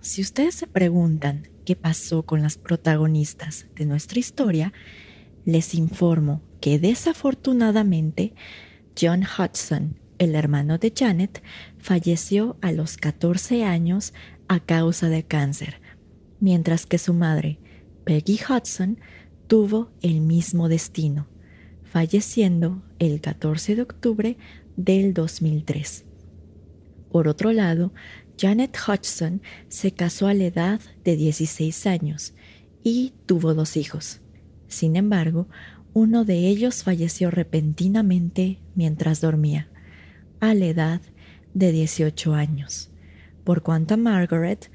si 0.00 0.20
ustedes 0.20 0.54
se 0.54 0.66
preguntan 0.66 1.48
qué 1.64 1.76
pasó 1.76 2.24
con 2.24 2.42
las 2.42 2.58
protagonistas 2.58 3.66
de 3.76 3.86
nuestra 3.86 4.18
historia, 4.18 4.72
les 5.44 5.74
informo 5.74 6.42
que 6.60 6.78
desafortunadamente 6.78 8.34
John 9.00 9.22
Hudson, 9.22 9.98
el 10.18 10.34
hermano 10.34 10.78
de 10.78 10.92
Janet, 10.96 11.42
falleció 11.78 12.56
a 12.60 12.72
los 12.72 12.96
14 12.96 13.64
años 13.64 14.12
a 14.48 14.60
causa 14.60 15.08
de 15.08 15.24
cáncer 15.24 15.80
mientras 16.42 16.86
que 16.86 16.98
su 16.98 17.14
madre, 17.14 17.60
Peggy 18.04 18.40
Hudson, 18.48 18.98
tuvo 19.46 19.92
el 20.02 20.20
mismo 20.20 20.68
destino, 20.68 21.28
falleciendo 21.84 22.82
el 22.98 23.20
14 23.20 23.76
de 23.76 23.82
octubre 23.82 24.36
del 24.76 25.14
2003. 25.14 26.04
Por 27.12 27.28
otro 27.28 27.52
lado, 27.52 27.92
Janet 28.42 28.76
Hudson 28.76 29.40
se 29.68 29.92
casó 29.92 30.26
a 30.26 30.34
la 30.34 30.44
edad 30.44 30.80
de 31.04 31.14
16 31.14 31.86
años 31.86 32.34
y 32.82 33.12
tuvo 33.26 33.54
dos 33.54 33.76
hijos. 33.76 34.20
Sin 34.66 34.96
embargo, 34.96 35.46
uno 35.92 36.24
de 36.24 36.48
ellos 36.48 36.82
falleció 36.82 37.30
repentinamente 37.30 38.58
mientras 38.74 39.20
dormía, 39.20 39.68
a 40.40 40.54
la 40.54 40.66
edad 40.66 41.00
de 41.54 41.70
18 41.70 42.34
años. 42.34 42.90
Por 43.44 43.62
cuanto 43.62 43.94
a 43.94 43.96
Margaret, 43.96 44.70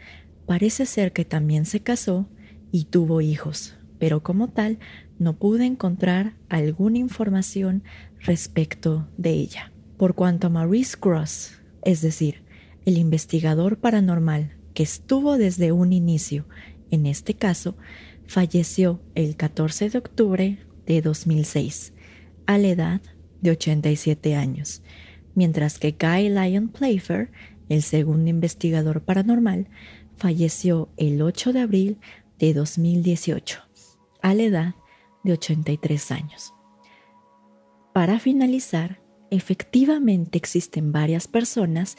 Parece 0.47 0.85
ser 0.85 1.11
que 1.11 1.25
también 1.25 1.65
se 1.65 1.81
casó 1.81 2.25
y 2.71 2.85
tuvo 2.85 3.19
hijos, 3.19 3.75
pero 3.99 4.23
como 4.23 4.47
tal 4.47 4.79
no 5.19 5.37
pude 5.37 5.65
encontrar 5.65 6.35
alguna 6.47 6.99
información 6.99 7.83
respecto 8.21 9.09
de 9.17 9.31
ella. 9.31 9.73
Por 9.97 10.15
cuanto 10.15 10.47
a 10.47 10.49
Maurice 10.49 10.95
Gross, 11.01 11.59
es 11.83 12.01
decir, 12.01 12.43
el 12.87 12.97
investigador 12.97 13.79
paranormal 13.79 14.55
que 14.73 14.81
estuvo 14.81 15.37
desde 15.37 15.73
un 15.73 15.91
inicio 15.91 16.47
en 16.89 17.05
este 17.05 17.33
caso, 17.33 17.75
falleció 18.27 19.01
el 19.13 19.35
14 19.35 19.89
de 19.89 19.97
octubre 19.97 20.59
de 20.85 21.01
2006, 21.01 21.91
a 22.45 22.57
la 22.57 22.67
edad 22.69 23.01
de 23.41 23.51
87 23.51 24.35
años, 24.35 24.83
mientras 25.35 25.79
que 25.79 25.97
Guy 25.99 26.29
Lyon 26.29 26.69
Playfair, 26.69 27.29
el 27.67 27.83
segundo 27.83 28.29
investigador 28.29 29.01
paranormal, 29.01 29.67
falleció 30.15 30.87
el 30.95 31.21
8 31.21 31.51
de 31.51 31.59
abril 31.59 31.97
de 32.39 32.53
2018, 32.53 33.63
a 34.21 34.33
la 34.33 34.43
edad 34.43 34.75
de 35.25 35.33
83 35.33 36.11
años. 36.11 36.53
Para 37.93 38.21
finalizar, 38.21 39.01
efectivamente 39.29 40.37
existen 40.37 40.93
varias 40.93 41.27
personas 41.27 41.97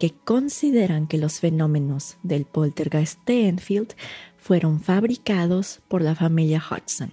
que 0.00 0.14
consideran 0.24 1.06
que 1.06 1.18
los 1.18 1.40
fenómenos 1.40 2.16
del 2.22 2.46
poltergeist 2.46 3.20
de 3.26 3.48
Enfield 3.48 3.94
fueron 4.38 4.80
fabricados 4.80 5.82
por 5.88 6.00
la 6.00 6.14
familia 6.14 6.60
Hudson, 6.60 7.12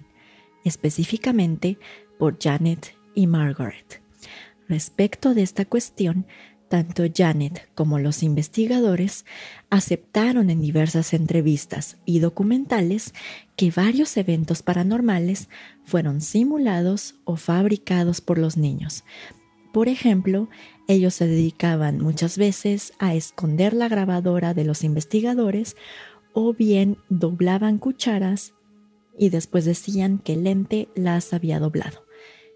específicamente 0.63 1.77
por 2.17 2.39
Janet 2.41 2.95
y 3.13 3.27
Margaret. 3.27 4.01
Respecto 4.69 5.33
de 5.33 5.43
esta 5.43 5.65
cuestión, 5.65 6.25
tanto 6.69 7.03
Janet 7.13 7.69
como 7.75 7.99
los 7.99 8.23
investigadores 8.23 9.25
aceptaron 9.69 10.49
en 10.49 10.61
diversas 10.61 11.13
entrevistas 11.13 11.97
y 12.05 12.19
documentales 12.19 13.13
que 13.57 13.69
varios 13.69 14.15
eventos 14.15 14.63
paranormales 14.63 15.49
fueron 15.83 16.21
simulados 16.21 17.15
o 17.25 17.35
fabricados 17.35 18.21
por 18.21 18.37
los 18.37 18.55
niños. 18.55 19.03
Por 19.77 19.89
ejemplo, 19.89 20.49
ellos 20.87 21.13
se 21.13 21.27
dedicaban 21.27 21.99
muchas 21.99 22.39
veces 22.39 22.93
a 22.97 23.13
esconder 23.13 23.73
la 23.73 23.87
grabadora 23.87 24.55
de 24.55 24.65
los 24.65 24.83
investigadores 24.83 25.75
o 26.33 26.51
bien 26.55 26.97
doblaban 27.09 27.77
cucharas 27.77 28.55
y 29.19 29.29
después 29.29 29.65
decían 29.65 30.17
que 30.17 30.33
el 30.33 30.45
lente 30.45 30.87
las 30.95 31.31
había 31.31 31.59
doblado. 31.59 32.03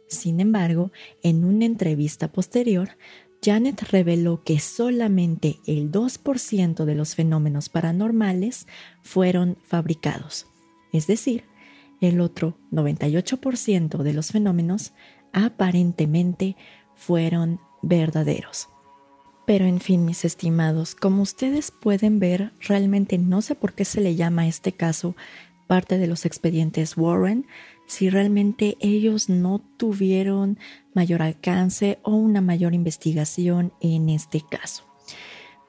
Sin 0.08 0.40
embargo, 0.40 0.92
en 1.22 1.46
una 1.46 1.66
entrevista 1.66 2.32
posterior, 2.32 2.98
Janet 3.44 3.84
reveló 3.92 4.42
que 4.44 4.58
solamente 4.58 5.60
el 5.68 5.92
2% 5.92 6.86
de 6.86 6.96
los 6.96 7.14
fenómenos 7.14 7.70
paranormales 7.70 8.66
fueron 9.04 9.60
fabricados, 9.64 10.48
es 10.92 11.06
decir, 11.06 11.44
el 12.02 12.20
otro 12.20 12.58
98% 12.72 13.98
de 13.98 14.14
los 14.14 14.32
fenómenos 14.32 14.94
aparentemente 15.34 16.56
fueron 17.02 17.60
verdaderos. 17.82 18.70
Pero 19.48 19.66
en 19.66 19.80
fin, 19.80 20.06
mis 20.06 20.24
estimados, 20.24 20.94
como 20.94 21.24
ustedes 21.24 21.72
pueden 21.72 22.20
ver, 22.20 22.54
realmente 22.60 23.18
no 23.18 23.42
sé 23.42 23.56
por 23.56 23.74
qué 23.74 23.86
se 23.86 24.02
le 24.02 24.16
llama 24.16 24.44
a 24.44 24.48
este 24.48 24.72
caso 24.72 25.16
parte 25.66 25.98
de 25.98 26.06
los 26.06 26.26
expedientes 26.26 26.96
Warren, 26.96 27.48
si 27.88 28.10
realmente 28.10 28.78
ellos 28.82 29.30
no 29.30 29.62
tuvieron 29.78 30.60
mayor 30.94 31.24
alcance 31.24 31.98
o 32.04 32.14
una 32.16 32.40
mayor 32.40 32.76
investigación 32.76 33.74
en 33.82 34.10
este 34.10 34.42
caso. 34.42 34.84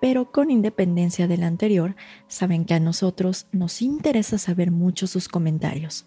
Pero 0.00 0.32
con 0.32 0.50
independencia 0.50 1.28
del 1.28 1.44
anterior, 1.44 1.96
saben 2.28 2.64
que 2.66 2.74
a 2.74 2.80
nosotros 2.80 3.46
nos 3.52 3.80
interesa 3.80 4.36
saber 4.36 4.70
mucho 4.70 5.06
sus 5.06 5.28
comentarios. 5.28 6.04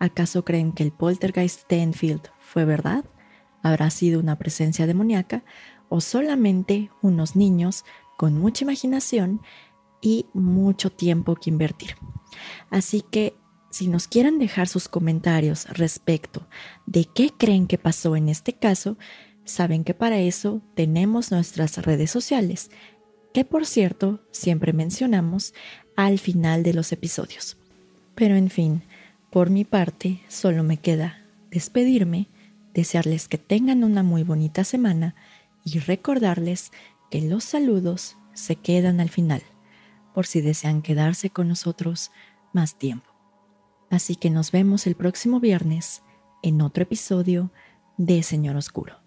¿Acaso 0.00 0.44
creen 0.44 0.72
que 0.72 0.82
el 0.82 0.90
poltergeist 0.90 1.68
de 1.68 1.82
Enfield 1.82 2.22
fue 2.40 2.64
verdad? 2.64 3.04
¿Habrá 3.64 3.88
sido 3.88 4.20
una 4.20 4.36
presencia 4.36 4.86
demoníaca? 4.86 5.42
¿O 5.88 6.02
solamente 6.02 6.90
unos 7.00 7.34
niños 7.34 7.86
con 8.18 8.38
mucha 8.38 8.62
imaginación 8.64 9.40
y 10.02 10.26
mucho 10.34 10.90
tiempo 10.90 11.34
que 11.34 11.48
invertir? 11.48 11.96
Así 12.68 13.00
que 13.00 13.34
si 13.70 13.88
nos 13.88 14.06
quieren 14.06 14.38
dejar 14.38 14.68
sus 14.68 14.86
comentarios 14.86 15.66
respecto 15.70 16.46
de 16.84 17.06
qué 17.06 17.30
creen 17.30 17.66
que 17.66 17.78
pasó 17.78 18.16
en 18.16 18.28
este 18.28 18.52
caso, 18.52 18.98
saben 19.46 19.82
que 19.82 19.94
para 19.94 20.18
eso 20.18 20.60
tenemos 20.74 21.30
nuestras 21.30 21.78
redes 21.78 22.10
sociales, 22.10 22.70
que 23.32 23.46
por 23.46 23.64
cierto 23.64 24.20
siempre 24.30 24.74
mencionamos 24.74 25.54
al 25.96 26.18
final 26.18 26.62
de 26.64 26.74
los 26.74 26.92
episodios. 26.92 27.56
Pero 28.14 28.36
en 28.36 28.50
fin, 28.50 28.82
por 29.30 29.48
mi 29.48 29.64
parte 29.64 30.20
solo 30.28 30.64
me 30.64 30.76
queda 30.76 31.24
despedirme, 31.50 32.28
desearles 32.74 33.28
que 33.28 33.38
tengan 33.38 33.84
una 33.84 34.02
muy 34.02 34.22
bonita 34.22 34.64
semana 34.64 35.14
y 35.64 35.78
recordarles 35.78 36.72
que 37.10 37.22
los 37.22 37.44
saludos 37.44 38.16
se 38.34 38.56
quedan 38.56 39.00
al 39.00 39.08
final, 39.08 39.42
por 40.12 40.26
si 40.26 40.40
desean 40.40 40.82
quedarse 40.82 41.30
con 41.30 41.48
nosotros 41.48 42.10
más 42.52 42.76
tiempo. 42.76 43.10
Así 43.90 44.16
que 44.16 44.30
nos 44.30 44.50
vemos 44.50 44.86
el 44.86 44.96
próximo 44.96 45.40
viernes 45.40 46.02
en 46.42 46.60
otro 46.60 46.82
episodio 46.82 47.52
de 47.96 48.22
Señor 48.22 48.56
Oscuro. 48.56 49.00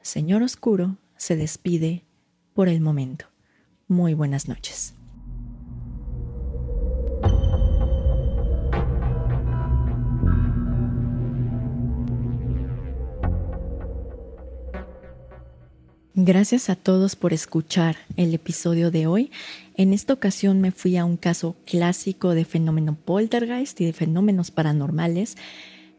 Señor 0.00 0.42
Oscuro 0.42 0.98
se 1.16 1.36
despide 1.36 2.04
por 2.54 2.68
el 2.68 2.80
momento. 2.80 3.26
Muy 3.88 4.14
buenas 4.14 4.48
noches. 4.48 4.94
Gracias 16.16 16.70
a 16.70 16.76
todos 16.76 17.16
por 17.16 17.32
escuchar 17.32 17.96
el 18.16 18.34
episodio 18.34 18.92
de 18.92 19.08
hoy. 19.08 19.32
En 19.76 19.92
esta 19.92 20.12
ocasión 20.12 20.60
me 20.60 20.70
fui 20.70 20.96
a 20.96 21.04
un 21.04 21.16
caso 21.16 21.56
clásico 21.66 22.36
de 22.36 22.44
fenómeno 22.44 22.96
poltergeist 23.04 23.80
y 23.80 23.86
de 23.86 23.92
fenómenos 23.92 24.52
paranormales, 24.52 25.36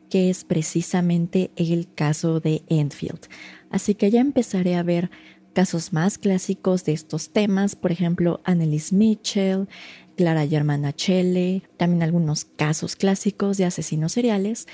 que 0.09 0.29
es 0.29 0.45
precisamente 0.45 1.51
el 1.57 1.89
caso 1.93 2.39
de 2.39 2.61
Enfield. 2.69 3.27
Así 3.69 3.93
que 3.93 4.09
ya 4.09 4.21
empezaré 4.21 4.77
a 4.77 4.83
ver 4.83 5.11
casos 5.51 5.91
más 5.91 6.17
clásicos 6.17 6.85
de 6.85 6.93
estos 6.93 7.31
temas, 7.31 7.75
por 7.75 7.91
ejemplo, 7.91 8.39
Annelies 8.45 8.93
Mitchell, 8.93 9.67
Clara 10.15 10.47
Germana 10.47 10.93
Chelle, 10.93 11.63
también 11.75 12.03
algunos 12.03 12.45
casos 12.45 12.95
clásicos 12.95 13.57
de 13.57 13.65
asesinos 13.65 14.13
seriales, 14.13 14.65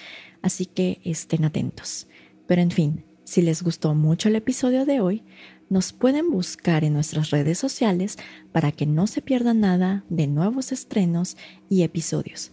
así 0.43 0.67
que 0.67 1.01
estén 1.03 1.45
atentos. 1.45 2.05
Pero 2.45 2.61
en 2.61 2.69
fin, 2.69 3.05
si 3.31 3.41
les 3.41 3.63
gustó 3.63 3.95
mucho 3.95 4.27
el 4.27 4.35
episodio 4.35 4.85
de 4.85 4.99
hoy, 4.99 5.23
nos 5.69 5.93
pueden 5.93 6.29
buscar 6.29 6.83
en 6.83 6.91
nuestras 6.91 7.29
redes 7.29 7.57
sociales 7.57 8.17
para 8.51 8.73
que 8.73 8.85
no 8.85 9.07
se 9.07 9.21
pierda 9.21 9.53
nada 9.53 10.03
de 10.09 10.27
nuevos 10.27 10.73
estrenos 10.73 11.37
y 11.69 11.83
episodios. 11.83 12.51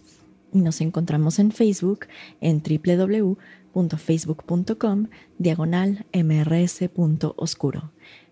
Y 0.53 0.61
nos 0.61 0.79
encontramos 0.79 1.37
en 1.37 1.51
Facebook 1.51 2.05
en 2.39 2.63
www.facebook.com 2.63 5.07
diagonal 5.37 6.05
mrs.oscuro. 6.13 7.91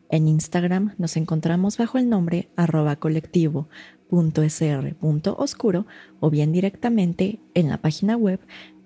En 0.10 0.30
Instagram 0.30 0.96
nos 0.98 1.18
encontramos 1.18 1.78
bajo 1.78 1.98
el 1.98 2.08
nombre 2.08 2.48
arroba 2.56 2.96
colectivo.sr.oscuro 2.96 5.86
o 6.22 6.30
bien 6.30 6.54
directamente 6.54 7.42
en 7.54 7.68
la 7.68 7.82
página 7.82 8.16
web 8.16 8.40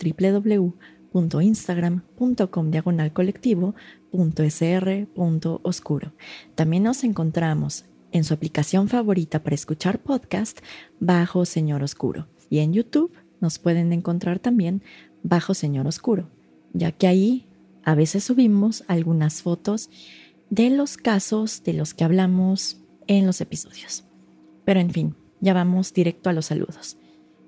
www 0.03 0.73
instagram.com 1.13 2.71
diagonal. 2.71 3.13
También 6.55 6.83
nos 6.83 7.03
encontramos 7.03 7.85
en 8.11 8.23
su 8.23 8.33
aplicación 8.33 8.89
favorita 8.89 9.43
para 9.43 9.55
escuchar 9.55 9.99
podcast 9.99 10.59
bajo 10.99 11.45
Señor 11.45 11.83
Oscuro. 11.83 12.27
Y 12.49 12.59
en 12.59 12.73
YouTube 12.73 13.13
nos 13.39 13.59
pueden 13.59 13.93
encontrar 13.93 14.39
también 14.39 14.83
bajo 15.23 15.53
Señor 15.53 15.87
Oscuro, 15.87 16.29
ya 16.73 16.91
que 16.91 17.07
ahí 17.07 17.47
a 17.83 17.95
veces 17.95 18.23
subimos 18.23 18.83
algunas 18.87 19.41
fotos 19.41 19.89
de 20.49 20.69
los 20.69 20.97
casos 20.97 21.63
de 21.63 21.73
los 21.73 21.93
que 21.93 22.03
hablamos 22.03 22.81
en 23.07 23.25
los 23.25 23.41
episodios. 23.41 24.03
Pero 24.65 24.79
en 24.79 24.91
fin, 24.91 25.15
ya 25.39 25.53
vamos 25.53 25.93
directo 25.93 26.29
a 26.29 26.33
los 26.33 26.47
saludos. 26.47 26.97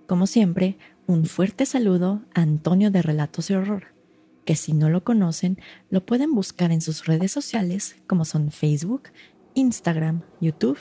Como 0.07 0.27
siempre, 0.27 0.77
un 1.05 1.25
fuerte 1.25 1.65
saludo 1.65 2.21
a 2.33 2.41
Antonio 2.41 2.89
de 2.89 3.01
Relatos 3.01 3.47
de 3.47 3.57
Horror, 3.57 3.87
que 4.45 4.55
si 4.55 4.73
no 4.73 4.89
lo 4.89 5.03
conocen, 5.03 5.57
lo 5.89 6.05
pueden 6.05 6.33
buscar 6.33 6.71
en 6.71 6.81
sus 6.81 7.05
redes 7.05 7.31
sociales 7.31 7.97
como 8.07 8.25
son 8.25 8.51
Facebook, 8.51 9.03
Instagram, 9.53 10.21
YouTube 10.39 10.77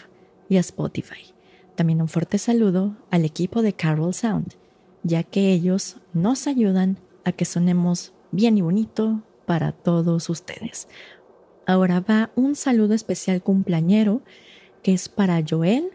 y 0.49 0.57
Spotify. 0.59 1.35
También 1.75 2.01
un 2.01 2.09
fuerte 2.09 2.39
saludo 2.39 2.97
al 3.11 3.25
equipo 3.25 3.63
de 3.63 3.73
Carol 3.73 4.15
Sound, 4.15 4.55
ya 5.03 5.23
que 5.23 5.53
ellos 5.53 5.97
nos 6.13 6.47
ayudan 6.47 6.99
a 7.25 7.33
que 7.33 7.45
sonemos 7.45 8.13
bien 8.31 8.57
y 8.59 8.63
bonito 8.63 9.23
para 9.47 9.73
todos 9.73 10.31
ustedes. 10.31 10.89
Ahora 11.67 12.01
va 12.01 12.31
un 12.37 12.55
saludo 12.55 12.95
especial 12.95 13.43
cumpleañero 13.43 14.23
que 14.83 14.93
es 14.93 15.09
para 15.09 15.43
Joel, 15.49 15.91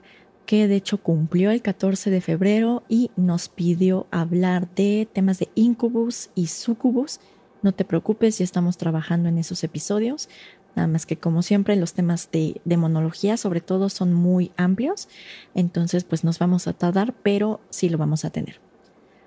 que 0.48 0.68
de 0.68 0.78
hecho 0.78 0.98
cumplió 0.98 1.52
el 1.52 1.62
14 1.62 2.10
de 2.10 2.22
febrero 2.22 2.84
y 2.88 3.12
nos 3.18 3.50
pidió 3.50 4.08
hablar 4.12 4.74
de 4.74 5.08
temas 5.12 5.40
de 5.40 5.50
incubus 5.56 6.30
y 6.36 6.48
sucubus. 6.48 7.20
No 7.62 7.74
te 7.74 7.84
preocupes, 7.84 8.38
ya 8.38 8.46
estamos 8.46 8.78
trabajando 8.78 9.28
en 9.28 9.38
esos 9.38 9.64
episodios. 9.66 10.30
Nada 10.74 10.88
más 10.88 11.06
que 11.06 11.18
como 11.18 11.42
siempre 11.42 11.76
los 11.76 11.94
temas 11.94 12.32
de 12.32 12.62
demonología 12.64 13.36
sobre 13.36 13.60
todo 13.60 13.90
son 13.90 14.14
muy 14.14 14.52
amplios. 14.56 15.10
Entonces 15.54 16.06
pues 16.06 16.24
nos 16.24 16.40
vamos 16.40 16.66
a 16.68 16.74
tardar, 16.74 17.14
pero 17.24 17.60
sí 17.70 17.90
lo 17.90 17.98
vamos 17.98 18.24
a 18.24 18.30
tener. 18.30 18.62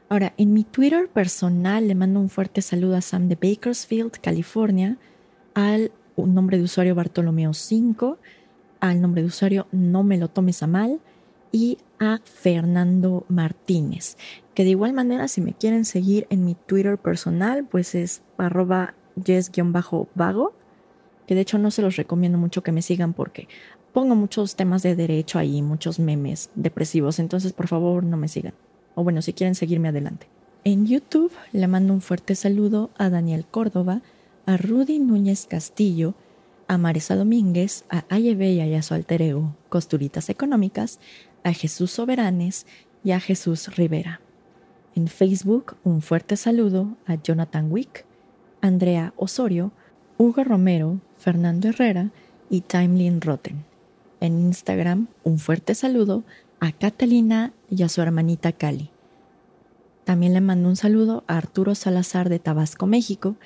Ahora, 0.09 0.33
en 0.39 0.55
mi 0.55 0.65
Twitter 0.65 1.09
personal 1.09 1.87
le 1.87 1.95
mando 1.95 2.19
un 2.19 2.31
fuerte 2.31 2.63
saludo 2.63 2.97
a 2.97 3.01
Sam 3.01 3.29
de 3.29 3.37
Bakersfield, 3.37 4.13
California, 4.21 4.97
al 5.55 5.93
nombre 6.17 6.57
de 6.57 6.65
usuario 6.65 6.95
Bartolomeo 6.95 7.53
5, 7.53 8.19
al 8.81 9.01
nombre 9.01 9.21
de 9.21 9.29
usuario 9.29 9.69
No 9.71 10.03
me 10.03 10.17
lo 10.17 10.29
tomes 10.29 10.63
a 10.63 10.67
mal, 10.67 11.01
y 11.53 11.79
a 11.99 12.21
Fernando 12.25 13.25
Martínez, 13.29 14.17
que 14.55 14.65
de 14.65 14.71
igual 14.71 14.93
manera 14.93 15.29
si 15.29 15.41
me 15.41 15.55
quieren 15.55 15.85
seguir 15.85 16.27
en 16.31 16.45
mi 16.45 16.55
Twitter 16.55 16.99
personal, 16.99 17.65
pues 17.65 17.95
es 17.95 18.23
arroba 18.39 18.95
yes-vago, 19.23 20.55
que 21.27 21.35
de 21.35 21.41
hecho 21.41 21.59
no 21.59 21.71
se 21.71 21.83
los 21.83 21.97
recomiendo 21.97 22.39
mucho 22.39 22.63
que 22.63 22.73
me 22.73 22.83
sigan 22.83 23.13
porque 23.13 23.49
pongo 23.93 24.15
muchos 24.15 24.57
temas 24.57 24.83
de 24.83 24.97
derecho 24.97 25.39
ahí, 25.39 25.63
muchos 25.63 25.99
memes 25.99 26.51
depresivos, 26.55 27.19
entonces 27.19 27.53
por 27.53 27.69
favor 27.69 28.05
no 28.05 28.17
me 28.17 28.29
sigan. 28.29 28.55
O 28.95 29.05
bueno, 29.05 29.23
si 29.23 29.33
quieren 29.33 29.55
seguirme 29.55 29.89
adelante. 29.89 30.29
En 30.65 30.87
YouTube 30.87 31.33
le 31.53 31.69
mando 31.69 31.95
un 31.95 32.01
fuerte 32.01 32.35
saludo 32.35 32.91
a 32.99 33.09
Daniel 33.09 33.47
Córdoba, 33.51 34.03
a 34.47 34.57
Rudy 34.57 34.99
Núñez 34.99 35.47
Castillo, 35.47 36.15
a 36.69 36.79
Marisa 36.79 37.17
Domínguez, 37.17 37.85
a 37.89 38.05
Ayebella 38.09 38.67
y 38.67 38.75
a 38.75 38.83
su 38.83 38.95
alter 38.95 39.23
ego, 39.23 39.57
Costuritas 39.69 40.29
Económicas, 40.29 41.01
a 41.45 41.53
Jesús 41.53 41.91
Soberanes 41.91 42.67
y 43.05 43.13
a 43.13 43.21
Jesús 43.21 43.77
Rivera. 43.77 44.21
En 44.95 45.09
Facebook, 45.09 45.77
un 45.85 46.03
fuerte 46.03 46.37
saludo 46.37 46.97
a 47.07 47.15
Jonathan 47.15 47.71
Wick, 47.71 48.05
Andrea 48.61 49.15
Osorio, 49.17 49.73
Hugo 50.19 50.45
Romero, 50.45 51.01
Fernando 51.17 51.69
Herrera 51.69 52.11
y 52.51 52.63
Timeline 52.63 53.21
Rotten. 53.21 53.65
En 54.21 54.39
Instagram, 54.39 55.09
un 55.25 55.39
fuerte 55.39 55.75
saludo 55.75 56.25
a 56.61 56.73
Catalina 56.73 57.53
y 57.71 57.83
a 57.83 57.89
su 57.89 58.03
hermanita 58.03 58.53
Cali. 58.53 58.91
También 60.05 60.35
le 60.35 60.41
mando 60.41 60.69
un 60.69 60.77
saludo 60.77 61.25
a 61.27 61.39
Arturo 61.39 61.75
Salazar 61.75 62.29
de 62.29 62.39
Tabasco, 62.39 62.87
México, 62.87 63.37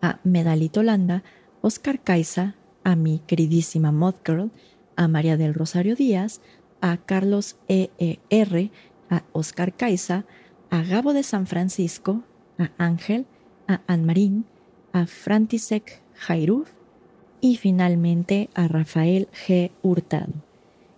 a 0.00 0.20
Medalito 0.24 0.80
Holanda, 0.80 1.22
Oscar 1.60 2.00
Caiza, 2.00 2.54
a 2.84 2.96
mi 2.96 3.20
queridísima 3.26 3.92
Mod 3.92 4.14
Girl, 4.24 4.50
a 4.96 5.08
María 5.08 5.36
del 5.36 5.54
Rosario 5.54 5.96
Díaz, 5.96 6.40
a 6.82 6.98
Carlos 6.98 7.56
EER, 7.68 8.70
a 9.08 9.22
Oscar 9.32 9.74
Caiza, 9.74 10.26
a 10.68 10.82
Gabo 10.82 11.14
de 11.14 11.22
San 11.22 11.46
Francisco, 11.46 12.24
a 12.58 12.70
Ángel, 12.76 13.24
a 13.66 13.80
Anmarín, 13.86 14.44
a 14.92 15.06
Frantisek 15.06 16.02
Jairuf 16.14 16.70
y 17.40 17.56
finalmente 17.56 18.50
a 18.54 18.68
Rafael 18.68 19.28
G. 19.46 19.70
Hurtado. 19.82 20.32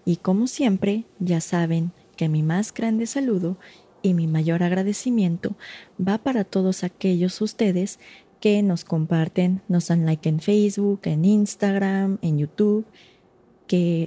Y 0.04 0.16
como 0.16 0.46
siempre, 0.46 1.04
ya 1.20 1.40
saben 1.40 1.92
que 2.16 2.28
mi 2.28 2.42
más 2.42 2.72
grande 2.72 3.06
saludo 3.06 3.56
y 4.02 4.14
mi 4.14 4.26
mayor 4.26 4.62
agradecimiento 4.62 5.54
va 6.00 6.18
para 6.18 6.44
todos 6.44 6.82
aquellos 6.84 7.40
ustedes 7.40 7.98
que 8.40 8.62
nos 8.62 8.84
comparten, 8.84 9.62
nos 9.68 9.88
dan 9.88 10.04
like 10.04 10.28
en 10.28 10.40
Facebook, 10.40 11.00
en 11.04 11.24
Instagram, 11.24 12.18
en 12.20 12.38
YouTube, 12.38 12.84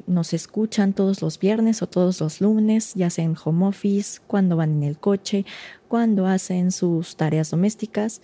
nos 0.07 0.33
escuchan 0.33 0.93
todos 0.93 1.21
los 1.21 1.39
viernes 1.39 1.81
o 1.81 1.87
todos 1.87 2.19
los 2.21 2.41
lunes, 2.41 2.93
ya 2.95 3.09
sea 3.09 3.25
en 3.25 3.35
home 3.43 3.65
office, 3.65 4.19
cuando 4.27 4.55
van 4.55 4.73
en 4.73 4.83
el 4.83 4.97
coche, 4.97 5.45
cuando 5.87 6.27
hacen 6.27 6.71
sus 6.71 7.15
tareas 7.15 7.51
domésticas, 7.51 8.21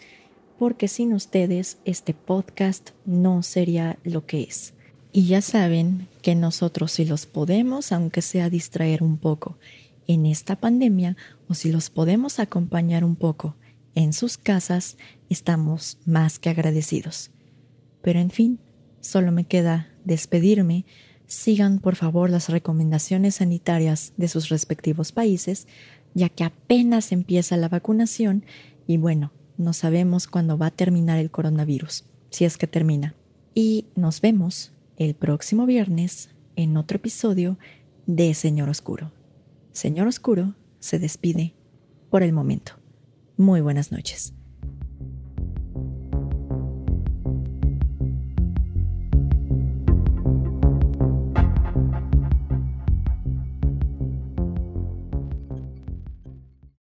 porque 0.60 0.88
sin 0.88 1.14
ustedes 1.14 1.78
este 1.86 2.14
podcast 2.14 2.91
no 3.06 3.44
sería 3.44 3.98
lo 4.04 4.26
que 4.26 4.44
es. 4.44 4.74
Y 5.12 5.28
ya 5.28 5.41
saben 5.41 6.08
que 6.22 6.36
nosotros 6.36 6.91
si 6.91 7.06
los 7.06 7.26
podemos, 7.26 7.91
aunque 7.91 8.22
sea 8.22 8.50
distraer 8.50 9.04
un 9.04 9.18
poco 9.18 9.58
en 10.08 10.26
esta 10.26 10.56
pandemia, 10.56 11.18
o 11.48 11.54
si 11.54 11.72
los 11.72 11.89
podemos 11.89 12.39
acompañar 12.39 13.04
un 13.04 13.16
poco 13.16 13.56
en 13.96 14.14
sus 14.14 14.38
casas, 14.38 14.98
estamos 15.30 15.98
más 16.06 16.39
que 16.39 16.50
agradecidos. 16.50 17.32
Pero 18.02 18.20
en 18.20 18.32
fin, 18.32 18.60
solo 19.02 19.32
me 19.32 19.46
queda 19.46 19.89
despedirme 20.04 20.86
sigan 21.28 21.80
por 21.80 21.96
favor 21.96 22.30
las 22.30 22.50
recomendaciones 22.50 23.36
sanitarias 23.36 24.14
de 24.18 24.28
sus 24.28 24.50
respectivos 24.50 25.12
países, 25.12 25.68
ya 26.14 26.30
que 26.30 26.44
apenas 26.44 27.12
empieza 27.12 27.58
la 27.58 27.70
vacunación 27.70 28.46
y 28.88 28.98
bueno, 28.98 29.32
no 29.58 29.74
sabemos 29.74 30.28
cuándo 30.28 30.58
va 30.58 30.68
a 30.68 30.72
terminar 30.72 31.20
el 31.20 31.32
coronavirus, 31.32 32.06
si 32.30 32.46
es 32.46 32.58
que 32.58 32.68
termina. 32.68 33.16
Y 33.54 33.86
nos 33.96 34.22
vemos 34.22 34.74
el 34.98 35.16
próximo 35.16 35.66
viernes 35.66 36.30
en 36.56 36.78
otro 36.78 36.98
episodio 36.98 37.58
de 38.06 38.34
Señor 38.34 38.70
Oscuro. 38.70 39.12
Señor 39.72 40.08
Oscuro 40.08 40.56
se 40.80 41.00
despide 41.00 41.54
por 42.10 42.24
el 42.24 42.34
momento. 42.34 42.74
Muy 43.38 43.62
buenas 43.62 43.92
noches. 43.92 44.34